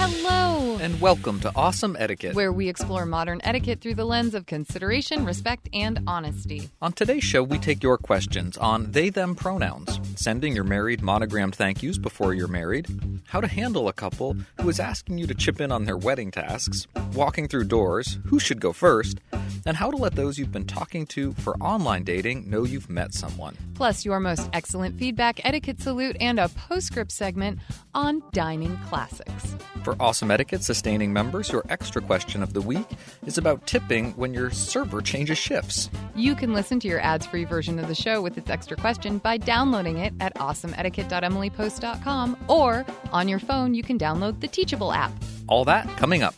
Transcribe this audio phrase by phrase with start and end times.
[0.00, 0.78] Hello!
[0.80, 2.36] And welcome to Awesome Etiquette.
[2.36, 6.70] Where we explore modern etiquette through the lens of consideration, respect, and honesty.
[6.80, 11.56] On today's show, we take your questions on they them pronouns, sending your married monogrammed
[11.56, 12.86] thank yous before you're married,
[13.26, 16.30] how to handle a couple who is asking you to chip in on their wedding
[16.30, 19.18] tasks, walking through doors, who should go first,
[19.66, 23.12] and how to let those you've been talking to for online dating know you've met
[23.12, 23.56] someone.
[23.74, 27.58] Plus, your most excellent feedback, etiquette salute, and a postscript segment
[27.94, 29.56] on dining classics.
[29.88, 32.86] For Awesome Etiquette sustaining members, your extra question of the week
[33.24, 35.88] is about tipping when your server changes shifts.
[36.14, 39.16] You can listen to your ads free version of the show with its extra question
[39.16, 45.12] by downloading it at awesomeetiquette.emilypost.com or on your phone, you can download the Teachable app.
[45.46, 46.34] All that coming up.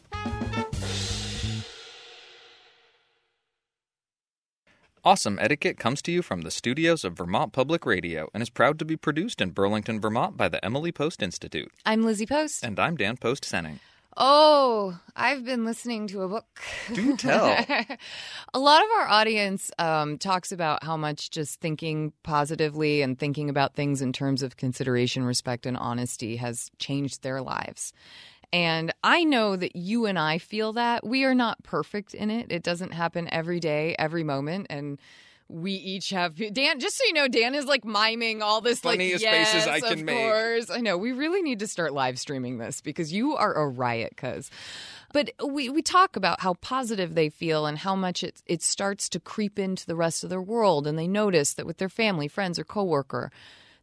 [5.03, 8.79] Awesome Etiquette comes to you from the studios of Vermont Public Radio and is proud
[8.79, 11.73] to be produced in Burlington, Vermont by the Emily Post Institute.
[11.87, 12.63] I'm Lizzie Post.
[12.63, 13.79] And I'm Dan Post Senning.
[14.15, 16.45] Oh, I've been listening to a book.
[16.93, 17.47] Do tell.
[18.55, 23.49] a lot of our audience um, talks about how much just thinking positively and thinking
[23.49, 27.95] about things in terms of consideration, respect, and honesty has changed their lives.
[28.53, 31.07] And I know that you and I feel that.
[31.07, 32.51] We are not perfect in it.
[32.51, 34.67] It doesn't happen every day, every moment.
[34.71, 34.99] And
[35.49, 36.81] we each have Dan.
[36.81, 39.81] Just so you know, Dan is like miming all this Funniest like yes, faces I
[39.81, 40.17] can of make.
[40.17, 40.71] course.
[40.71, 40.97] I know.
[40.97, 44.17] We really need to start live streaming this because you are a riot.
[44.17, 44.51] Cause,
[45.13, 49.09] but we we talk about how positive they feel and how much it it starts
[49.11, 52.29] to creep into the rest of their world, and they notice that with their family,
[52.29, 53.31] friends, or coworker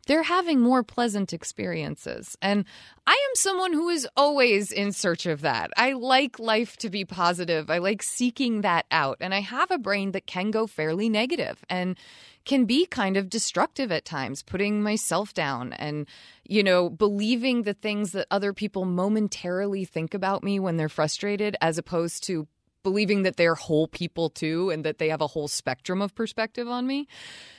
[0.08, 2.38] they're having more pleasant experiences.
[2.42, 2.66] And
[3.06, 5.70] I am someone who is always in search of that.
[5.78, 7.70] I like life to be positive.
[7.70, 9.18] I like seeking that out.
[9.22, 11.98] And I have a brain that can go fairly negative and
[12.46, 16.08] can be kind of destructive at times, putting myself down and,
[16.46, 21.58] you know, believing the things that other people momentarily think about me when they're frustrated,
[21.60, 22.48] as opposed to
[22.84, 26.70] believing that they're whole people too and that they have a whole spectrum of perspective
[26.70, 27.06] on me.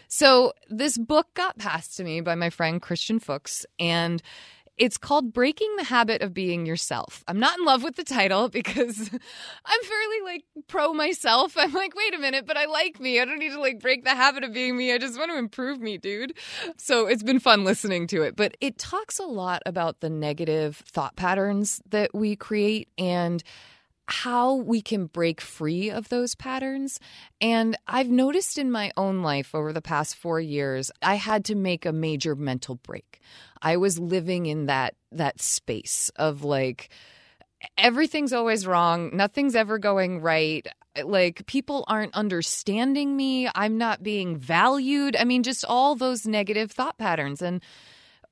[0.09, 4.23] So this book got passed to me by my friend Christian Fuchs and
[4.79, 7.25] it's called Breaking the Habit of Being Yourself.
[7.27, 9.11] I'm not in love with the title because
[9.65, 11.55] I'm fairly like pro myself.
[11.57, 13.21] I'm like, wait a minute, but I like me.
[13.21, 14.93] I don't need to like break the habit of being me.
[14.93, 16.35] I just want to improve me, dude.
[16.77, 18.37] So it's been fun listening to it.
[18.37, 23.43] But it talks a lot about the negative thought patterns that we create and
[24.09, 26.99] how we can break free of those patterns.
[27.43, 31.55] And I've noticed in my own life over the past four years, I had to
[31.55, 33.21] make a major mental break.
[33.61, 36.89] I was living in that that space of like
[37.77, 40.67] everything's always wrong, nothing's ever going right.
[41.03, 45.17] Like people aren't understanding me, I'm not being valued.
[45.17, 47.63] I mean, just all those negative thought patterns and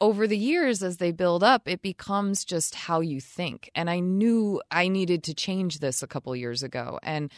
[0.01, 3.71] over the years as they build up it becomes just how you think.
[3.75, 6.99] And i knew i needed to change this a couple years ago.
[7.03, 7.33] And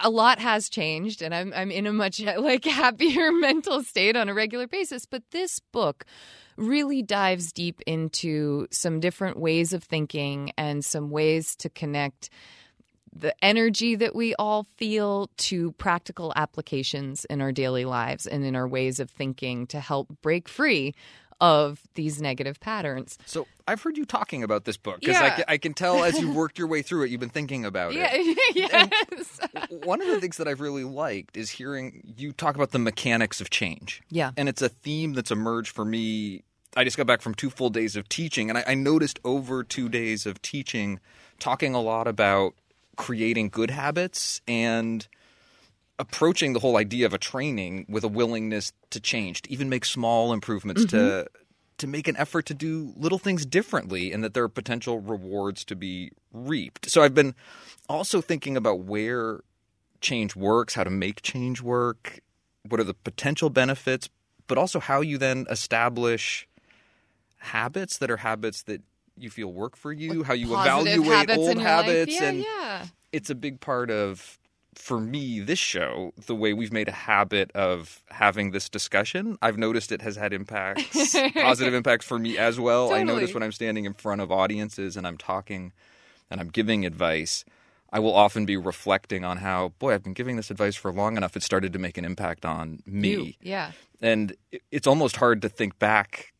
[0.00, 4.28] a lot has changed and i'm i'm in a much like happier mental state on
[4.28, 5.06] a regular basis.
[5.06, 6.04] But this book
[6.56, 12.30] really dives deep into some different ways of thinking and some ways to connect
[13.14, 18.56] the energy that we all feel to practical applications in our daily lives and in
[18.56, 20.94] our ways of thinking to help break free
[21.42, 23.18] of these negative patterns.
[23.26, 25.42] So I've heard you talking about this book because Yeah.
[25.48, 27.94] I, I can tell as you've worked your way through it, you've been thinking about
[27.94, 28.54] Yeah, it.
[28.54, 29.40] yes.
[29.84, 33.40] One of the things that I've really liked is hearing you talk about the mechanics
[33.40, 34.02] of change.
[34.08, 34.30] Yeah.
[34.36, 36.44] And it's a theme that's emerged for me.
[36.76, 39.62] I just got back from two full days of teaching, and I, I noticed over
[39.64, 41.00] two days of teaching,
[41.40, 42.54] talking a lot about
[42.96, 45.06] creating good habits and
[46.02, 49.84] approaching the whole idea of a training with a willingness to change, to even make
[49.84, 51.28] small improvements to
[51.78, 55.64] to make an effort to do little things differently and that there are potential rewards
[55.64, 56.90] to be reaped.
[56.90, 57.34] So I've been
[57.88, 59.40] also thinking about where
[60.00, 62.20] change works, how to make change work,
[62.68, 64.08] what are the potential benefits,
[64.48, 66.46] but also how you then establish
[67.38, 68.82] habits that are habits that
[69.16, 72.86] you feel work for you, how you evaluate habits old habits Yeah, and yeah.
[73.12, 74.38] it's a big part of
[74.74, 79.58] for me this show the way we've made a habit of having this discussion i've
[79.58, 83.52] noticed it has had impacts positive impacts for me as well i notice when i'm
[83.52, 85.72] standing in front of audiences and i'm talking
[86.30, 87.44] and i'm giving advice
[87.92, 91.16] i will often be reflecting on how boy i've been giving this advice for long
[91.18, 93.32] enough it started to make an impact on me You.
[93.42, 93.72] Yeah.
[94.00, 94.34] and
[94.70, 96.32] it's almost hard to think back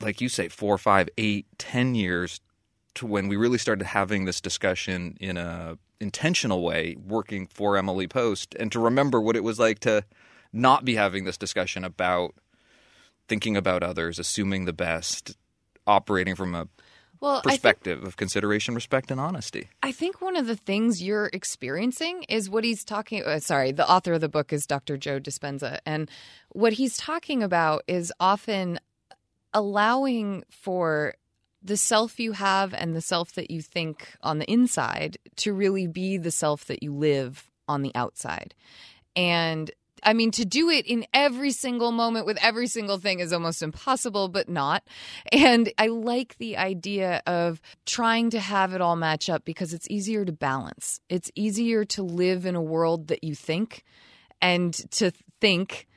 [0.00, 2.40] like you say four five eight ten years
[3.02, 8.54] when we really started having this discussion in a intentional way working for emily post
[8.58, 10.04] and to remember what it was like to
[10.52, 12.34] not be having this discussion about
[13.28, 15.36] thinking about others assuming the best
[15.86, 16.68] operating from a
[17.20, 21.02] Well, I think perspective of consideration respect and honesty I think one of the things
[21.02, 23.22] you're experiencing is what he's talking.
[23.24, 24.96] Uh, sorry, the author of the book is Dr.
[24.98, 26.10] Joe Dispenza, and
[26.50, 28.80] what he's talking about is often
[29.54, 31.14] allowing for
[31.66, 35.86] the self you have and the self that you think on the inside to really
[35.86, 38.54] be the self that you live on the outside,
[39.14, 39.70] and.
[40.02, 43.62] I mean, to do it in every single moment with every single thing is almost
[43.62, 44.84] impossible, but not.
[45.32, 49.90] And I like the idea of trying to have it all match up because it's
[49.90, 51.00] easier to balance.
[51.08, 53.84] It's easier to live in a world that you think
[54.40, 55.88] and to think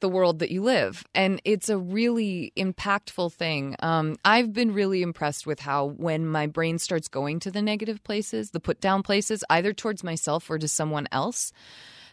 [0.00, 1.04] the world that you live.
[1.14, 3.76] And it's a really impactful thing.
[3.80, 8.02] Um, I've been really impressed with how when my brain starts going to the negative
[8.02, 11.52] places, the put down places, either towards myself or to someone else,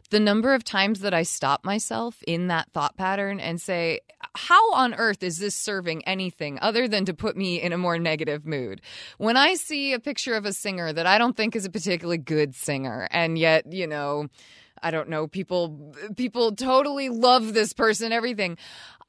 [0.09, 3.99] the number of times that I stop myself in that thought pattern and say,
[4.35, 7.99] how on earth is this serving anything other than to put me in a more
[7.99, 8.81] negative mood?
[9.17, 12.19] When I see a picture of a singer that I don't think is a particularly
[12.19, 14.27] good singer, and yet, you know,
[14.81, 18.57] I don't know, people people totally love this person, everything.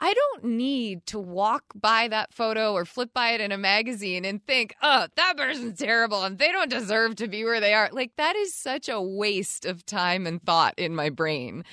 [0.01, 4.25] I don't need to walk by that photo or flip by it in a magazine
[4.25, 7.89] and think, oh, that person's terrible and they don't deserve to be where they are.
[7.91, 11.65] Like, that is such a waste of time and thought in my brain.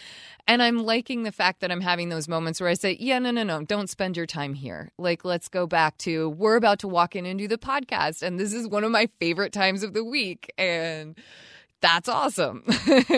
[0.48, 3.30] And I'm liking the fact that I'm having those moments where I say, yeah, no,
[3.30, 4.92] no, no, don't spend your time here.
[4.98, 8.24] Like, let's go back to we're about to walk in and do the podcast.
[8.24, 10.52] And this is one of my favorite times of the week.
[10.58, 11.16] And
[11.86, 12.64] that's awesome.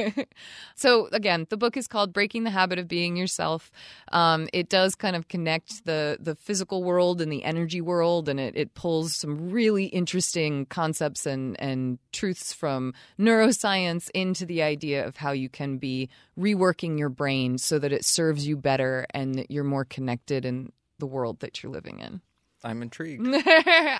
[0.75, 3.71] so again, the book is called "Breaking the Habit of Being Yourself."
[4.11, 8.41] Um, it does kind of connect the the physical world and the energy world, and
[8.41, 15.07] it, it pulls some really interesting concepts and and truths from neuroscience into the idea
[15.07, 19.35] of how you can be reworking your brain so that it serves you better and
[19.35, 22.19] that you're more connected in the world that you're living in.
[22.65, 23.25] i'm intrigued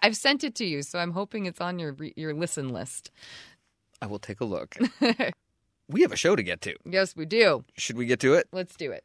[0.03, 3.11] I've sent it to you, so I'm hoping it's on your your listen list.
[4.01, 4.75] I will take a look
[5.89, 7.63] we have a show to get to Yes, we do.
[7.77, 9.03] should we get to it Let's do it.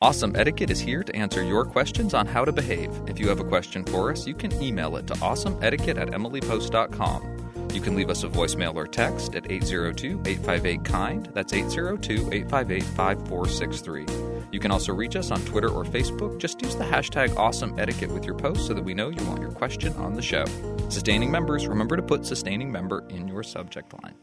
[0.00, 2.90] Awesome Etiquette is here to answer your questions on how to behave.
[3.08, 7.47] If you have a question for us, you can email it to awesomeetiquette at emilypost.com.
[7.72, 11.30] You can leave us a voicemail or text at 802 858 KIND.
[11.34, 14.06] That's 802 858 5463.
[14.50, 16.38] You can also reach us on Twitter or Facebook.
[16.38, 19.40] Just use the hashtag awesome etiquette with your post so that we know you want
[19.40, 20.44] your question on the show.
[20.88, 24.14] Sustaining members, remember to put sustaining member in your subject line.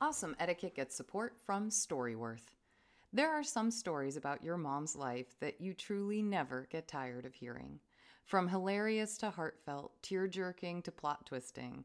[0.00, 2.54] Awesome Etiquette gets support from Storyworth.
[3.12, 7.32] There are some stories about your mom's life that you truly never get tired of
[7.32, 7.78] hearing.
[8.24, 11.84] From hilarious to heartfelt, tear jerking to plot twisting,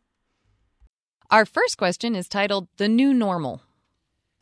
[1.31, 3.61] Our first question is titled The New Normal.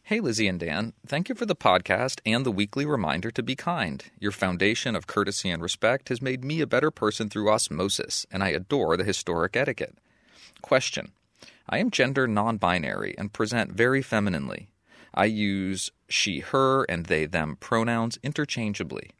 [0.01, 0.93] Hey, Lizzie and Dan.
[1.05, 4.03] Thank you for the podcast and the weekly reminder to be kind.
[4.17, 8.43] Your foundation of courtesy and respect has made me a better person through osmosis, and
[8.43, 9.99] I adore the historic etiquette.
[10.63, 11.11] Question
[11.69, 14.71] I am gender non binary and present very femininely.
[15.13, 19.11] I use she, her, and they, them pronouns interchangeably.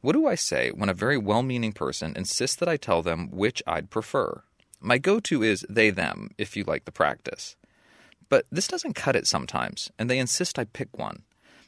[0.00, 3.32] What do I say when a very well meaning person insists that I tell them
[3.32, 4.44] which I'd prefer?
[4.80, 7.56] My go to is they them, if you like the practice.
[8.28, 11.22] But this doesn't cut it sometimes, and they insist I pick one.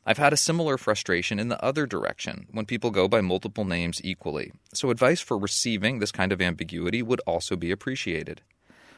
[0.04, 4.00] I've had a similar frustration in the other direction when people go by multiple names
[4.02, 8.40] equally, so advice for receiving this kind of ambiguity would also be appreciated.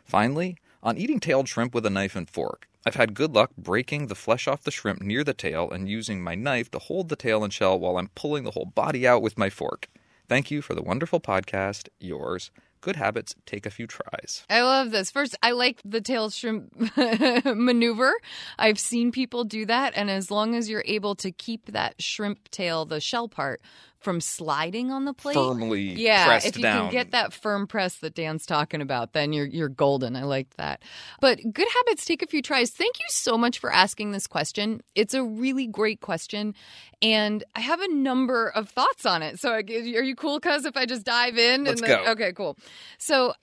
[0.04, 4.06] Finally, on eating tailed shrimp with a knife and fork, I've had good luck breaking
[4.06, 7.16] the flesh off the shrimp near the tail and using my knife to hold the
[7.16, 9.88] tail and shell while I'm pulling the whole body out with my fork.
[10.28, 11.88] Thank you for the wonderful podcast.
[11.98, 12.50] Yours,
[12.80, 14.44] good habits take a few tries.
[14.48, 15.10] I love this.
[15.10, 16.72] First, I like the tail shrimp
[17.44, 18.12] maneuver.
[18.58, 19.92] I've seen people do that.
[19.96, 23.60] And as long as you're able to keep that shrimp tail, the shell part,
[24.00, 25.34] from sliding on the plate.
[25.34, 26.84] Firmly yeah, if you down.
[26.84, 30.16] can get that firm press that Dan's talking about, then you're you're golden.
[30.16, 30.82] I like that.
[31.20, 32.70] But good habits take a few tries.
[32.70, 34.82] Thank you so much for asking this question.
[34.94, 36.54] It's a really great question,
[37.02, 39.38] and I have a number of thoughts on it.
[39.38, 41.64] So, are you cool, cuz if I just dive in?
[41.64, 42.10] Let's and then, go.
[42.12, 42.56] Okay, cool.
[42.98, 43.34] So.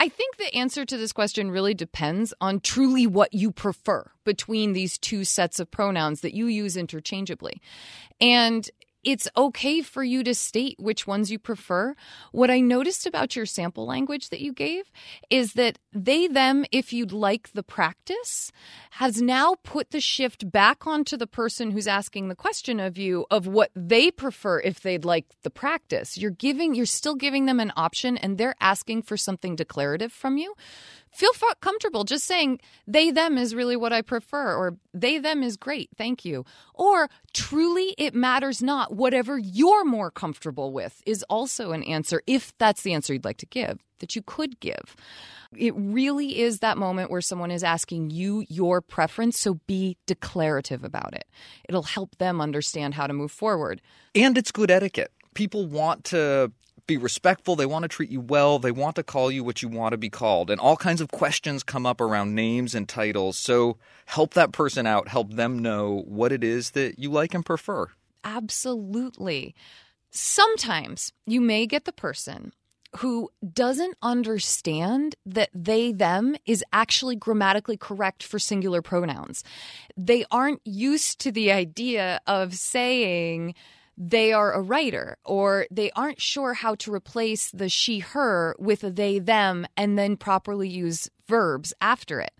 [0.00, 4.72] I think the answer to this question really depends on truly what you prefer between
[4.72, 7.60] these two sets of pronouns that you use interchangeably.
[8.20, 8.70] And
[9.08, 11.94] it's okay for you to state which ones you prefer.
[12.30, 14.92] What I noticed about your sample language that you gave
[15.30, 18.52] is that they, them, if you'd like the practice,
[18.90, 23.24] has now put the shift back onto the person who's asking the question of you
[23.30, 26.18] of what they prefer if they'd like the practice.
[26.18, 30.36] You're giving, you're still giving them an option and they're asking for something declarative from
[30.36, 30.54] you
[31.12, 35.56] feel comfortable just saying they them is really what I prefer or they them is
[35.56, 36.44] great, thank you.
[36.74, 42.52] Or truly it matters not, whatever you're more comfortable with is also an answer if
[42.58, 44.96] that's the answer you'd like to give that you could give.
[45.56, 50.84] It really is that moment where someone is asking you your preference, so be declarative
[50.84, 51.24] about it.
[51.68, 53.80] It'll help them understand how to move forward.
[54.14, 55.10] And it's good etiquette.
[55.34, 56.52] People want to
[56.88, 57.54] be respectful.
[57.54, 58.58] They want to treat you well.
[58.58, 60.50] They want to call you what you want to be called.
[60.50, 63.38] And all kinds of questions come up around names and titles.
[63.38, 65.06] So help that person out.
[65.06, 67.88] Help them know what it is that you like and prefer.
[68.24, 69.54] Absolutely.
[70.10, 72.52] Sometimes you may get the person
[72.96, 79.44] who doesn't understand that they them is actually grammatically correct for singular pronouns.
[79.96, 83.54] They aren't used to the idea of saying
[84.00, 88.84] they are a writer or they aren't sure how to replace the she her with
[88.84, 92.32] a they them and then properly use verbs after it.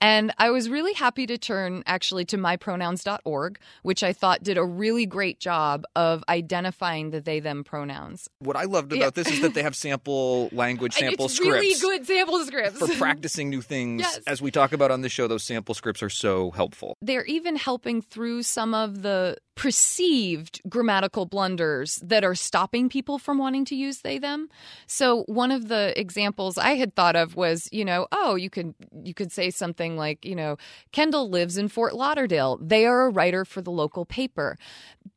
[0.00, 4.64] And I was really happy to turn actually to mypronouns.org, which I thought did a
[4.64, 8.28] really great job of identifying the they them pronouns.
[8.40, 9.10] What I loved about Yeah.
[9.10, 11.52] this is that they have sample language, sample it's scripts.
[11.54, 12.78] really good sample scripts.
[12.78, 14.18] For practicing new things, Yes.
[14.26, 16.96] as we talk about on the show, those sample scripts are so helpful.
[17.00, 23.38] They're even helping through some of the perceived grammatical blunders that are stopping people from
[23.38, 24.48] wanting to use they them.
[24.86, 28.74] So one of the examples I had thought of was, you know, oh, you could
[29.04, 30.56] you could say something like, you know,
[30.92, 32.58] Kendall lives in Fort Lauderdale.
[32.60, 34.58] They are a writer for the local paper.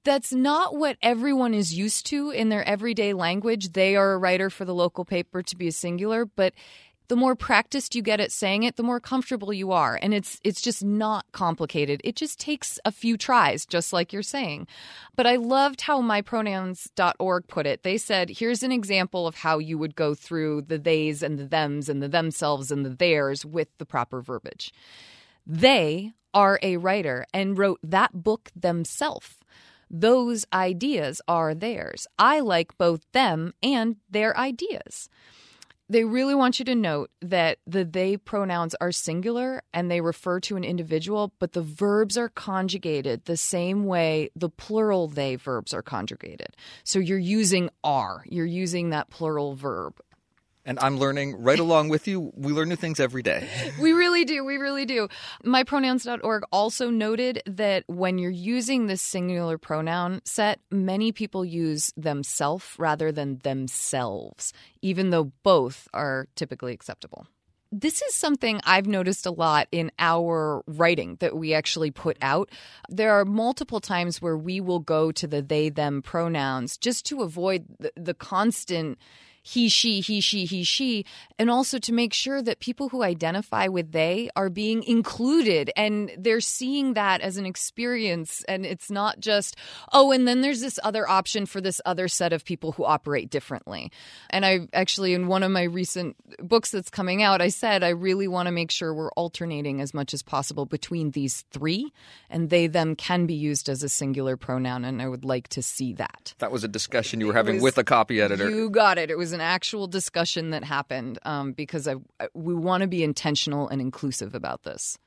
[0.04, 3.74] That's not what everyone is used to in their everyday language.
[3.74, 6.54] They are a writer for the local paper to be a singular, but
[7.08, 9.98] the more practiced you get at saying it, the more comfortable you are.
[10.02, 12.02] And it's it's just not complicated.
[12.04, 14.68] It just takes a few tries, just like you're saying.
[15.16, 17.84] But I loved how mypronouns.org put it.
[17.84, 21.48] They said, here's an example of how you would go through the theys and the
[21.48, 24.74] thems and the themselves and the theirs with the proper verbiage.
[25.46, 29.36] They are a writer and wrote that book themselves.
[29.90, 32.08] Those ideas are theirs.
[32.20, 35.08] I like both them and their ideas
[35.90, 40.40] they really want you to note that the they pronouns are singular and they refer
[40.42, 45.74] to an individual, but the verbs are conjugated the same way the plural they verbs
[45.74, 46.56] are conjugated.
[46.84, 50.00] So you're using are, you're using that plural verb.
[50.68, 52.34] And I'm learning right along with you.
[52.36, 53.48] We learn new things every day.
[53.80, 54.44] we really do.
[54.44, 55.08] We really do.
[55.46, 62.76] MyPronouns.org also noted that when you're using this singular pronoun set, many people use themself
[62.78, 67.28] rather than themselves, even though both are typically acceptable
[67.72, 72.50] this is something I've noticed a lot in our writing that we actually put out.
[72.90, 77.22] There are multiple times where we will go to the they them pronouns just to
[77.22, 78.98] avoid the, the constant
[79.48, 81.06] he, she, he, she, he, she,
[81.40, 86.12] and also to make sure that people who identify with they are being included and
[86.18, 88.44] they're seeing that as an experience.
[88.50, 89.56] And it's not just,
[89.94, 93.30] oh, and then there's this other option for this other set of people who operate
[93.30, 93.90] differently.
[94.30, 97.90] And I actually, in one of my recent books that's coming out, I said I
[97.90, 101.94] really want to make sure we're alternating as much as possible between these three,
[102.30, 104.84] and they, them can be used as a singular pronoun.
[104.84, 106.34] And I would like to see that.
[106.40, 108.50] That was a discussion you were having was, with a copy editor.
[108.50, 109.10] You got it.
[109.10, 113.04] It was an actual discussion that happened um, because I, I we want to be
[113.04, 114.98] intentional and inclusive about this.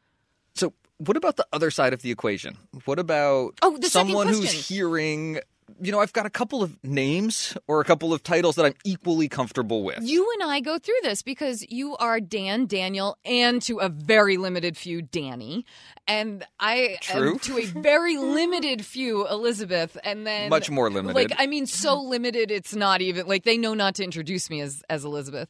[0.55, 2.57] So, what about the other side of the equation?
[2.85, 5.41] What about oh, someone who's hearing
[5.81, 8.75] you know, I've got a couple of names or a couple of titles that I'm
[8.85, 10.01] equally comfortable with.
[10.03, 14.37] You and I go through this because you are Dan, Daniel, and to a very
[14.37, 15.65] limited few, Danny.
[16.07, 17.33] And I True.
[17.33, 19.97] am to a very limited few, Elizabeth.
[20.03, 21.15] And then much more limited.
[21.15, 24.61] Like, I mean, so limited, it's not even like they know not to introduce me
[24.61, 25.49] as, as Elizabeth.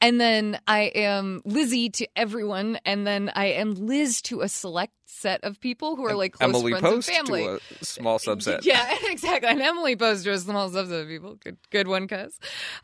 [0.00, 2.78] And then I am Lizzie to everyone.
[2.84, 6.48] And then I am Liz to a select set of people who are like close
[6.48, 7.42] Emily friends Post and family.
[7.44, 8.64] To a small subset.
[8.64, 9.48] Yeah, exactly.
[9.48, 11.36] And Emily Post to a small subset of people.
[11.36, 12.38] Good, good one, cuz.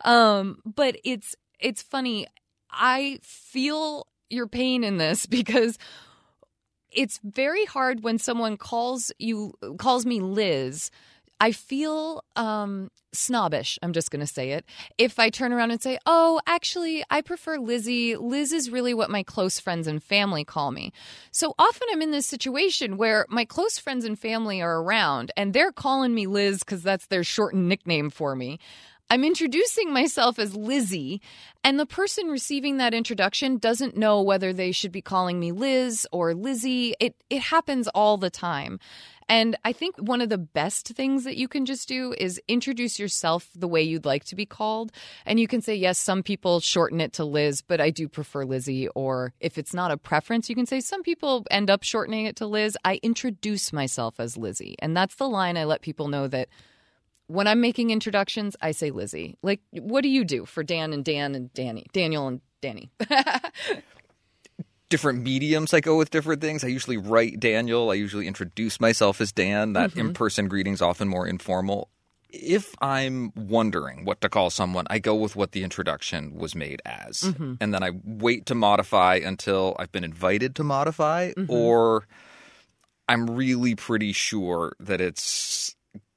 [0.04, 2.26] Um, but it's it's funny.
[2.70, 5.78] I feel your pain in this because
[6.90, 10.90] it's very hard when someone calls you calls me Liz
[11.40, 13.78] I feel um, snobbish.
[13.82, 14.64] I'm just going to say it.
[14.98, 18.16] If I turn around and say, "Oh, actually, I prefer Lizzie.
[18.16, 20.92] Liz is really what my close friends and family call me."
[21.30, 25.52] So often I'm in this situation where my close friends and family are around and
[25.52, 28.58] they're calling me Liz because that's their shortened nickname for me.
[29.10, 31.20] I'm introducing myself as Lizzie,
[31.62, 36.06] and the person receiving that introduction doesn't know whether they should be calling me Liz
[36.10, 36.94] or Lizzie.
[36.98, 38.78] It it happens all the time.
[39.28, 42.98] And I think one of the best things that you can just do is introduce
[42.98, 44.92] yourself the way you'd like to be called.
[45.24, 48.44] And you can say, yes, some people shorten it to Liz, but I do prefer
[48.44, 48.88] Lizzie.
[48.88, 52.36] Or if it's not a preference, you can say, some people end up shortening it
[52.36, 52.76] to Liz.
[52.84, 54.76] I introduce myself as Lizzie.
[54.80, 56.48] And that's the line I let people know that
[57.26, 59.36] when I'm making introductions, I say Lizzie.
[59.42, 61.86] Like, what do you do for Dan and Dan and Danny?
[61.92, 62.90] Daniel and Danny.
[64.90, 66.62] different mediums I go with different things.
[66.62, 67.90] I usually write Daniel.
[67.90, 69.72] I usually introduce myself as Dan.
[69.72, 70.00] That mm-hmm.
[70.00, 71.88] in person greeting is often more informal.
[72.30, 76.82] If I'm wondering what to call someone, I go with what the introduction was made
[76.84, 77.22] as.
[77.22, 77.54] Mm-hmm.
[77.60, 81.50] And then I wait to modify until I've been invited to modify mm-hmm.
[81.52, 82.06] or
[83.08, 85.73] I'm really pretty sure that it's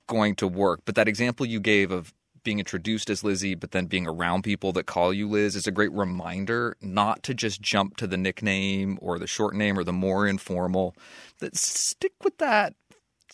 [0.07, 0.81] going to work.
[0.85, 4.71] But that example you gave of being introduced as Lizzie, but then being around people
[4.71, 8.97] that call you Liz is a great reminder not to just jump to the nickname
[9.01, 10.95] or the short name or the more informal.
[11.39, 12.73] That stick with that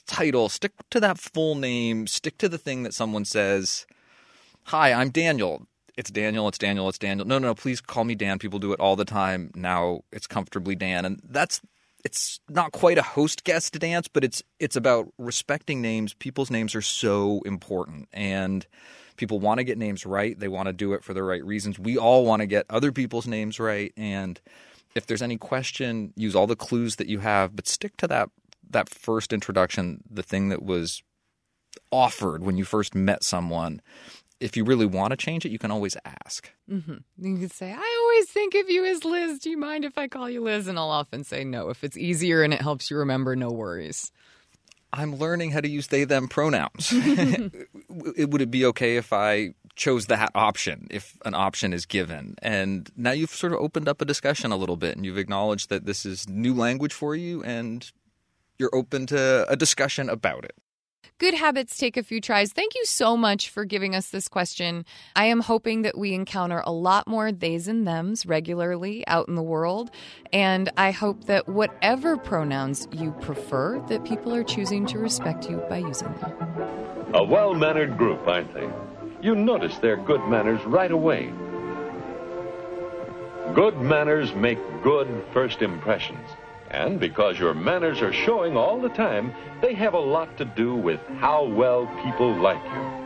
[0.08, 3.86] title, stick to that full name, stick to the thing that someone says.
[4.66, 5.68] Hi, I'm Daniel.
[5.96, 7.28] It's Daniel, it's Daniel, it's Daniel.
[7.28, 8.40] No, no, no, please call me Dan.
[8.40, 9.52] People do it all the time.
[9.54, 11.06] Now it's comfortably Dan.
[11.06, 11.62] And that's
[12.04, 16.14] it's not quite a host guest dance, but it's it's about respecting names.
[16.14, 18.10] People's names are so important.
[18.12, 18.66] And
[19.16, 20.38] people want to get names right.
[20.38, 21.80] They want to do it for the right reasons.
[21.80, 23.94] We all want to get other people's names right.
[23.96, 24.40] And
[24.96, 28.30] if there's any question, use all the clues that you have, but stick to that
[28.70, 31.04] that first introduction, the thing that was
[31.92, 33.82] offered when you first met someone.
[34.44, 36.52] If you really want to change it, you can always ask.
[36.70, 36.98] Mm-hmm.
[37.18, 39.40] You can say, I always think of you as Liz.
[39.40, 40.68] Do you mind if I call you Liz?
[40.68, 41.70] And I'll often say no.
[41.70, 44.12] If it's easier and it helps you remember, no worries.
[44.92, 46.92] I'm learning how to use they them pronouns.
[47.90, 52.36] Would it be okay if I chose that option if an option is given?
[52.42, 55.70] And now you've sort of opened up a discussion a little bit and you've acknowledged
[55.70, 57.92] that this is new language for you and
[58.60, 60.56] you're open to a discussion about it.
[61.24, 62.52] Good habits take a few tries.
[62.52, 64.84] Thank you so much for giving us this question.
[65.16, 69.36] I am hoping that we encounter a lot more theys and thems regularly out in
[69.36, 69.90] the world.
[70.34, 75.64] And I hope that whatever pronouns you prefer, that people are choosing to respect you
[75.70, 76.34] by using them.
[77.14, 78.70] A well mannered group, aren't they?
[79.22, 81.32] You notice their good manners right away.
[83.56, 86.28] Good manners make good first impressions.
[86.74, 89.32] And because your manners are showing all the time,
[89.62, 93.04] they have a lot to do with how well people like you.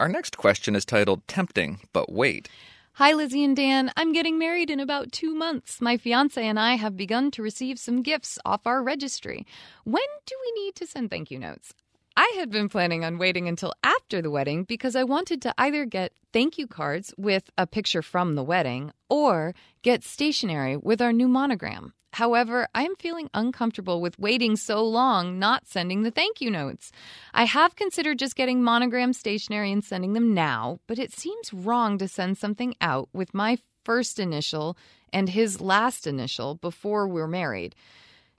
[0.00, 2.48] Our next question is titled Tempting, but wait.
[2.94, 3.92] Hi, Lizzie and Dan.
[3.94, 5.82] I'm getting married in about two months.
[5.82, 9.46] My fiance and I have begun to receive some gifts off our registry.
[9.84, 11.74] When do we need to send thank you notes?
[12.18, 15.84] I had been planning on waiting until after the wedding because I wanted to either
[15.84, 21.12] get thank you cards with a picture from the wedding or get stationery with our
[21.12, 21.92] new monogram.
[22.14, 26.90] However, I am feeling uncomfortable with waiting so long not sending the thank you notes.
[27.34, 31.98] I have considered just getting monogram stationery and sending them now, but it seems wrong
[31.98, 34.78] to send something out with my first initial
[35.12, 37.74] and his last initial before we're married.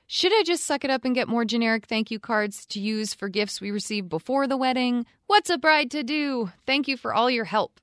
[0.09, 3.13] Should I just suck it up and get more generic thank you cards to use
[3.13, 5.05] for gifts we receive before the wedding?
[5.27, 6.49] What's a bride to do?
[6.65, 7.81] Thank you for all your help.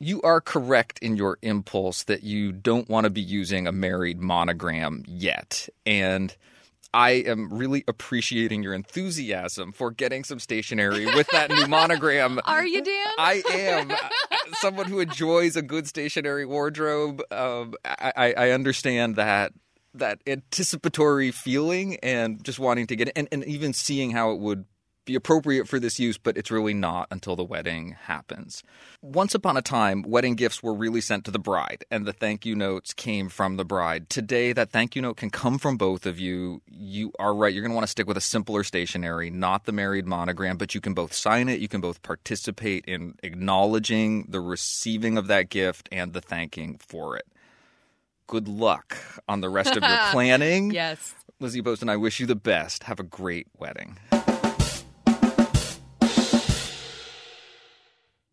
[0.00, 4.20] You are correct in your impulse that you don't want to be using a married
[4.20, 5.68] monogram yet.
[5.86, 6.36] And
[6.92, 12.40] I am really appreciating your enthusiasm for getting some stationery with that new monogram.
[12.46, 13.12] Are you, Dan?
[13.16, 13.92] I am.
[14.54, 17.22] Someone who enjoys a good stationery wardrobe.
[17.30, 19.52] Um, I, I understand that
[19.94, 24.38] that anticipatory feeling and just wanting to get it and, and even seeing how it
[24.38, 24.64] would
[25.10, 28.62] be appropriate for this use, but it's really not until the wedding happens.
[29.02, 32.46] Once upon a time, wedding gifts were really sent to the bride, and the thank
[32.46, 34.08] you notes came from the bride.
[34.08, 36.62] Today, that thank you note can come from both of you.
[36.70, 39.72] You are right, you're going to want to stick with a simpler stationery, not the
[39.72, 44.40] married monogram, but you can both sign it, you can both participate in acknowledging the
[44.40, 47.26] receiving of that gift and the thanking for it
[48.30, 48.96] good luck
[49.28, 50.70] on the rest of your planning.
[50.70, 51.14] yes.
[51.40, 52.84] Lizzie Post and I wish you the best.
[52.84, 53.98] Have a great wedding.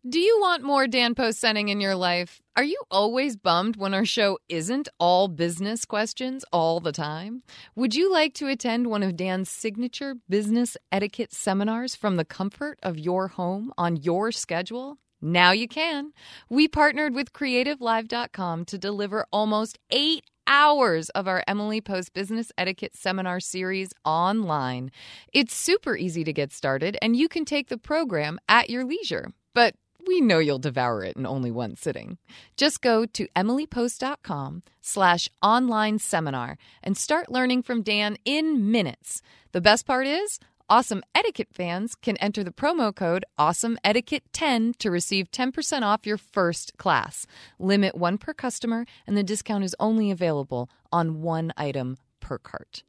[0.08, 2.40] Do you want more Dan Post Senning in your life?
[2.56, 7.42] Are you always bummed when our show isn't all business questions all the time?
[7.74, 12.78] Would you like to attend one of Dan's signature business etiquette seminars from the comfort
[12.82, 14.98] of your home on your schedule?
[15.20, 16.12] Now you can.
[16.48, 22.96] We partnered with CreativeLive.com to deliver almost eight hours of our Emily Post Business Etiquette
[22.96, 24.90] Seminar Series online.
[25.32, 29.32] It's super easy to get started, and you can take the program at your leisure.
[29.54, 29.74] But
[30.06, 32.16] we know you'll devour it in only one sitting.
[32.56, 39.20] Just go to emilypost.com slash online seminar and start learning from Dan in minutes.
[39.52, 40.38] The best part is
[40.70, 46.76] Awesome Etiquette fans can enter the promo code AwesomeEtiquette10 to receive 10% off your first
[46.76, 47.26] class.
[47.58, 52.82] Limit one per customer, and the discount is only available on one item per cart.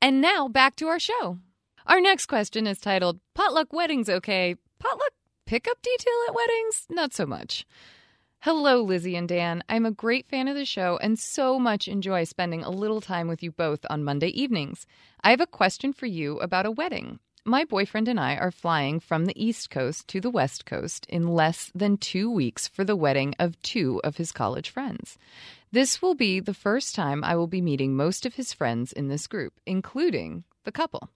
[0.00, 1.36] And now back to our show.
[1.84, 4.56] Our next question is titled Potluck Weddings Okay?
[4.78, 5.12] Potluck
[5.44, 6.86] Pickup Detail at Weddings?
[6.88, 7.66] Not so much.
[8.42, 9.64] Hello, Lizzie and Dan.
[9.68, 13.26] I'm a great fan of the show and so much enjoy spending a little time
[13.26, 14.86] with you both on Monday evenings.
[15.24, 17.18] I have a question for you about a wedding.
[17.44, 21.26] My boyfriend and I are flying from the East Coast to the West Coast in
[21.26, 25.18] less than two weeks for the wedding of two of his college friends.
[25.72, 29.08] This will be the first time I will be meeting most of his friends in
[29.08, 31.10] this group, including the couple.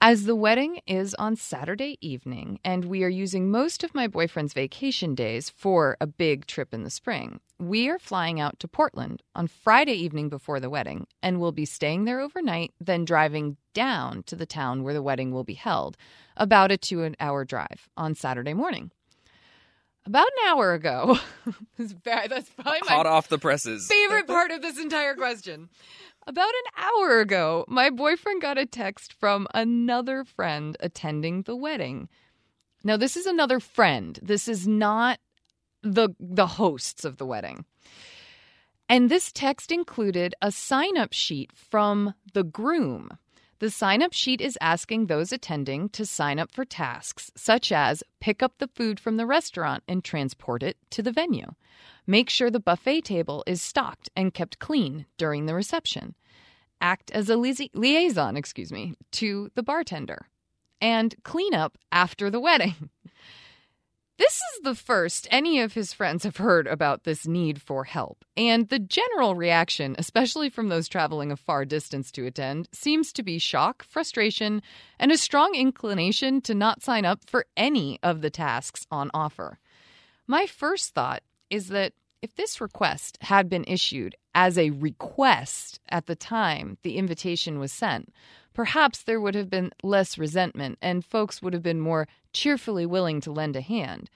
[0.00, 4.52] As the wedding is on Saturday evening, and we are using most of my boyfriend's
[4.52, 9.24] vacation days for a big trip in the spring, we are flying out to Portland
[9.34, 14.22] on Friday evening before the wedding, and we'll be staying there overnight, then driving down
[14.22, 15.96] to the town where the wedding will be held,
[16.36, 18.92] about a two hour drive on Saturday morning.
[20.06, 21.18] About an hour ago,
[21.76, 23.88] that's probably my hot off the presses.
[23.88, 25.68] favorite part of this entire question.
[26.28, 32.10] About an hour ago, my boyfriend got a text from another friend attending the wedding.
[32.84, 34.18] Now, this is another friend.
[34.20, 35.20] This is not
[35.82, 37.64] the the hosts of the wedding.
[38.90, 43.08] And this text included a sign-up sheet from the groom.
[43.60, 48.40] The sign-up sheet is asking those attending to sign up for tasks such as pick
[48.40, 51.54] up the food from the restaurant and transport it to the venue.
[52.06, 56.14] Make sure the buffet table is stocked and kept clean during the reception.
[56.80, 60.28] Act as a liaison, excuse me, to the bartender.
[60.80, 62.90] And clean up after the wedding.
[64.18, 68.24] This is the first any of his friends have heard about this need for help,
[68.36, 73.22] and the general reaction, especially from those traveling a far distance to attend, seems to
[73.22, 74.60] be shock, frustration,
[74.98, 79.60] and a strong inclination to not sign up for any of the tasks on offer.
[80.26, 86.06] My first thought is that if this request had been issued as a request at
[86.06, 88.12] the time the invitation was sent,
[88.58, 93.20] perhaps there would have been less resentment and folks would have been more cheerfully willing
[93.20, 94.10] to lend a hand.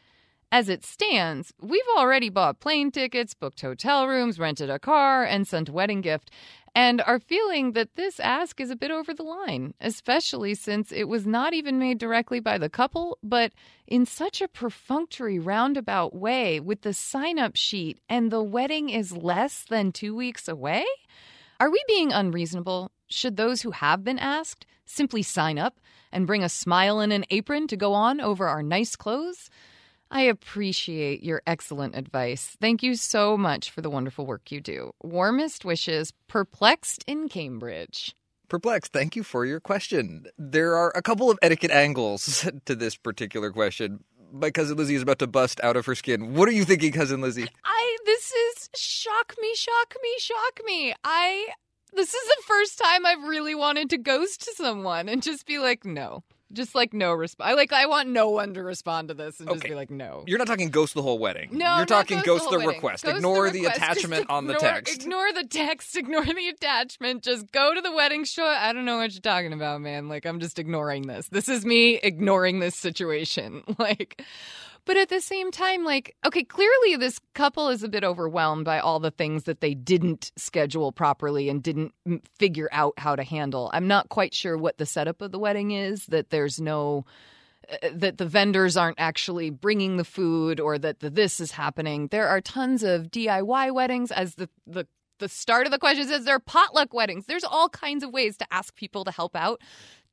[0.51, 5.47] As it stands, we've already bought plane tickets, booked hotel rooms, rented a car, and
[5.47, 6.29] sent a wedding gift,
[6.75, 11.05] and are feeling that this ask is a bit over the line, especially since it
[11.05, 13.53] was not even made directly by the couple, but
[13.87, 19.17] in such a perfunctory roundabout way with the sign up sheet, and the wedding is
[19.17, 20.85] less than two weeks away?
[21.61, 22.91] Are we being unreasonable?
[23.13, 27.25] Should those who have been asked simply sign up and bring a smile and an
[27.31, 29.51] apron to go on over our nice clothes?
[30.11, 32.57] I appreciate your excellent advice.
[32.61, 34.93] Thank you so much for the wonderful work you do.
[35.03, 38.15] Warmest wishes, Perplexed in Cambridge.
[38.49, 40.27] Perplexed, thank you for your question.
[40.37, 44.05] There are a couple of etiquette angles to this particular question.
[44.31, 46.35] My cousin Lizzie is about to bust out of her skin.
[46.35, 47.49] What are you thinking, cousin Lizzie?
[47.65, 50.95] I this is shock me, shock me, shock me.
[51.05, 51.49] I
[51.95, 55.85] this is the first time I've really wanted to ghost someone and just be like,
[55.85, 56.23] no.
[56.53, 57.49] Just like no response.
[57.49, 60.23] I like I want no one to respond to this and just be like no.
[60.27, 61.49] You're not talking ghost the whole wedding.
[61.53, 63.05] No, You're not talking ghost the the, request.
[63.05, 63.81] Ghost ignore the the, request.
[63.81, 65.01] Just attachment on the text.
[65.03, 65.97] Ignore the text.
[66.03, 67.23] Ignore the attachment.
[67.23, 68.45] Just go to the wedding show.
[68.45, 70.11] I don't know what you're talking about, man.
[70.11, 71.27] Like I'm just ignoring this.
[71.29, 73.63] This is me ignoring this situation.
[73.79, 74.23] Like,
[74.85, 78.81] but at the same time, like, okay, clearly this couple is a bit overwhelmed by
[78.81, 83.23] all the things that they didn't schedule properly and didn't mm, figure out how to
[83.23, 83.71] handle.
[83.73, 86.07] I'm not quite sure what the setup of the wedding is.
[86.07, 87.05] That there's no
[87.71, 92.09] uh, that the vendors aren't actually bringing the food or that the this is happening.
[92.09, 94.87] There are tons of DIY weddings as the the
[95.19, 97.27] the start of the question says there are potluck weddings.
[97.27, 99.61] There's all kinds of ways to ask people to help out.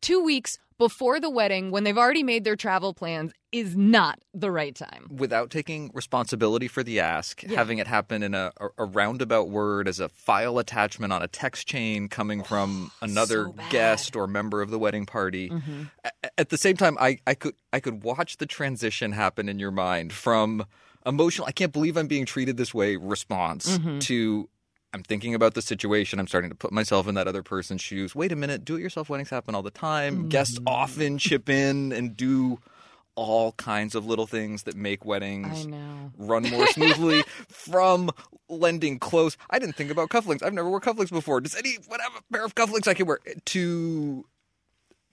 [0.01, 4.49] 2 weeks before the wedding when they've already made their travel plans is not the
[4.49, 5.07] right time.
[5.11, 9.99] Without taking responsibility for the ask, having it happen in a, a, roundabout word as
[9.99, 13.51] a file attachment on a text chain coming from another so.
[13.51, 13.69] Mm-hmm.
[13.71, 15.51] guest or member of the wedding party.
[16.05, 19.59] A- At the same time, I, I could I could watch the transition happen in
[19.59, 20.65] your mind from
[21.05, 23.99] emotional I can't believe I'm being treated this way response Mm-hmm.
[23.99, 24.47] to
[24.93, 26.19] I'm thinking about the situation.
[26.19, 28.15] I'm starting to put myself in that other person's shoes.
[28.15, 30.29] Wait a minute, do it yourself weddings happen all the time.
[30.29, 30.67] Guests Mm-hmm.
[30.67, 32.59] often chip in and do
[33.15, 35.67] all kinds of little things that make weddings
[36.17, 38.09] run more smoothly from
[38.47, 39.37] lending clothes.
[39.49, 40.41] I didn't think about cufflinks.
[40.41, 41.41] I've never worn cufflinks before.
[41.41, 43.19] Does anyone have a pair of cufflinks I can wear?
[43.47, 44.25] To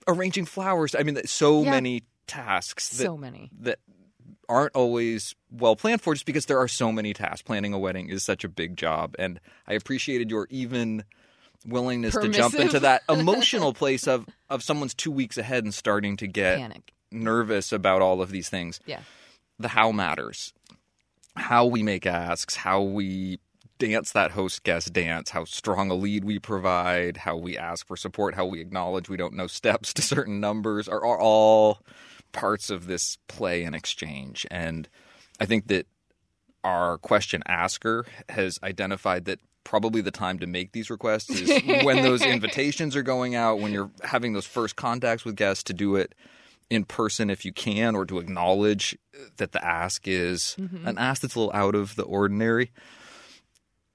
[0.07, 0.95] arranging flowers.
[0.95, 1.71] I mean, so Yeah.
[1.71, 3.51] many tasks that, So many.
[3.59, 3.79] that
[4.49, 7.41] aren't always well planned for just because there are so many tasks.
[7.41, 9.15] Planning a wedding is such a big job.
[9.19, 11.03] And I appreciated your even
[11.65, 16.15] willingness to jump into that emotional place of, of someone's two weeks ahead and starting
[16.17, 16.93] to get Panic.
[17.11, 19.01] nervous about all of these things Yeah.
[19.59, 20.53] the how matters.
[21.35, 23.39] How we make asks, how we
[23.79, 27.95] dance that host guest dance, how strong a lead we provide, how we ask for
[27.95, 31.79] support, how we acknowledge we don't know steps to certain numbers are, are all
[32.31, 34.45] parts of this play and exchange.
[34.51, 34.87] And
[35.39, 35.87] I think that
[36.63, 41.49] our question asker has identified that probably the time to make these requests is
[41.83, 45.73] when those invitations are going out, when you're having those first contacts with guests to
[45.73, 46.15] do it
[46.69, 48.97] in person if you can, or to acknowledge
[49.37, 50.87] that the ask is mm-hmm.
[50.87, 52.71] an ask that's a little out of the ordinary.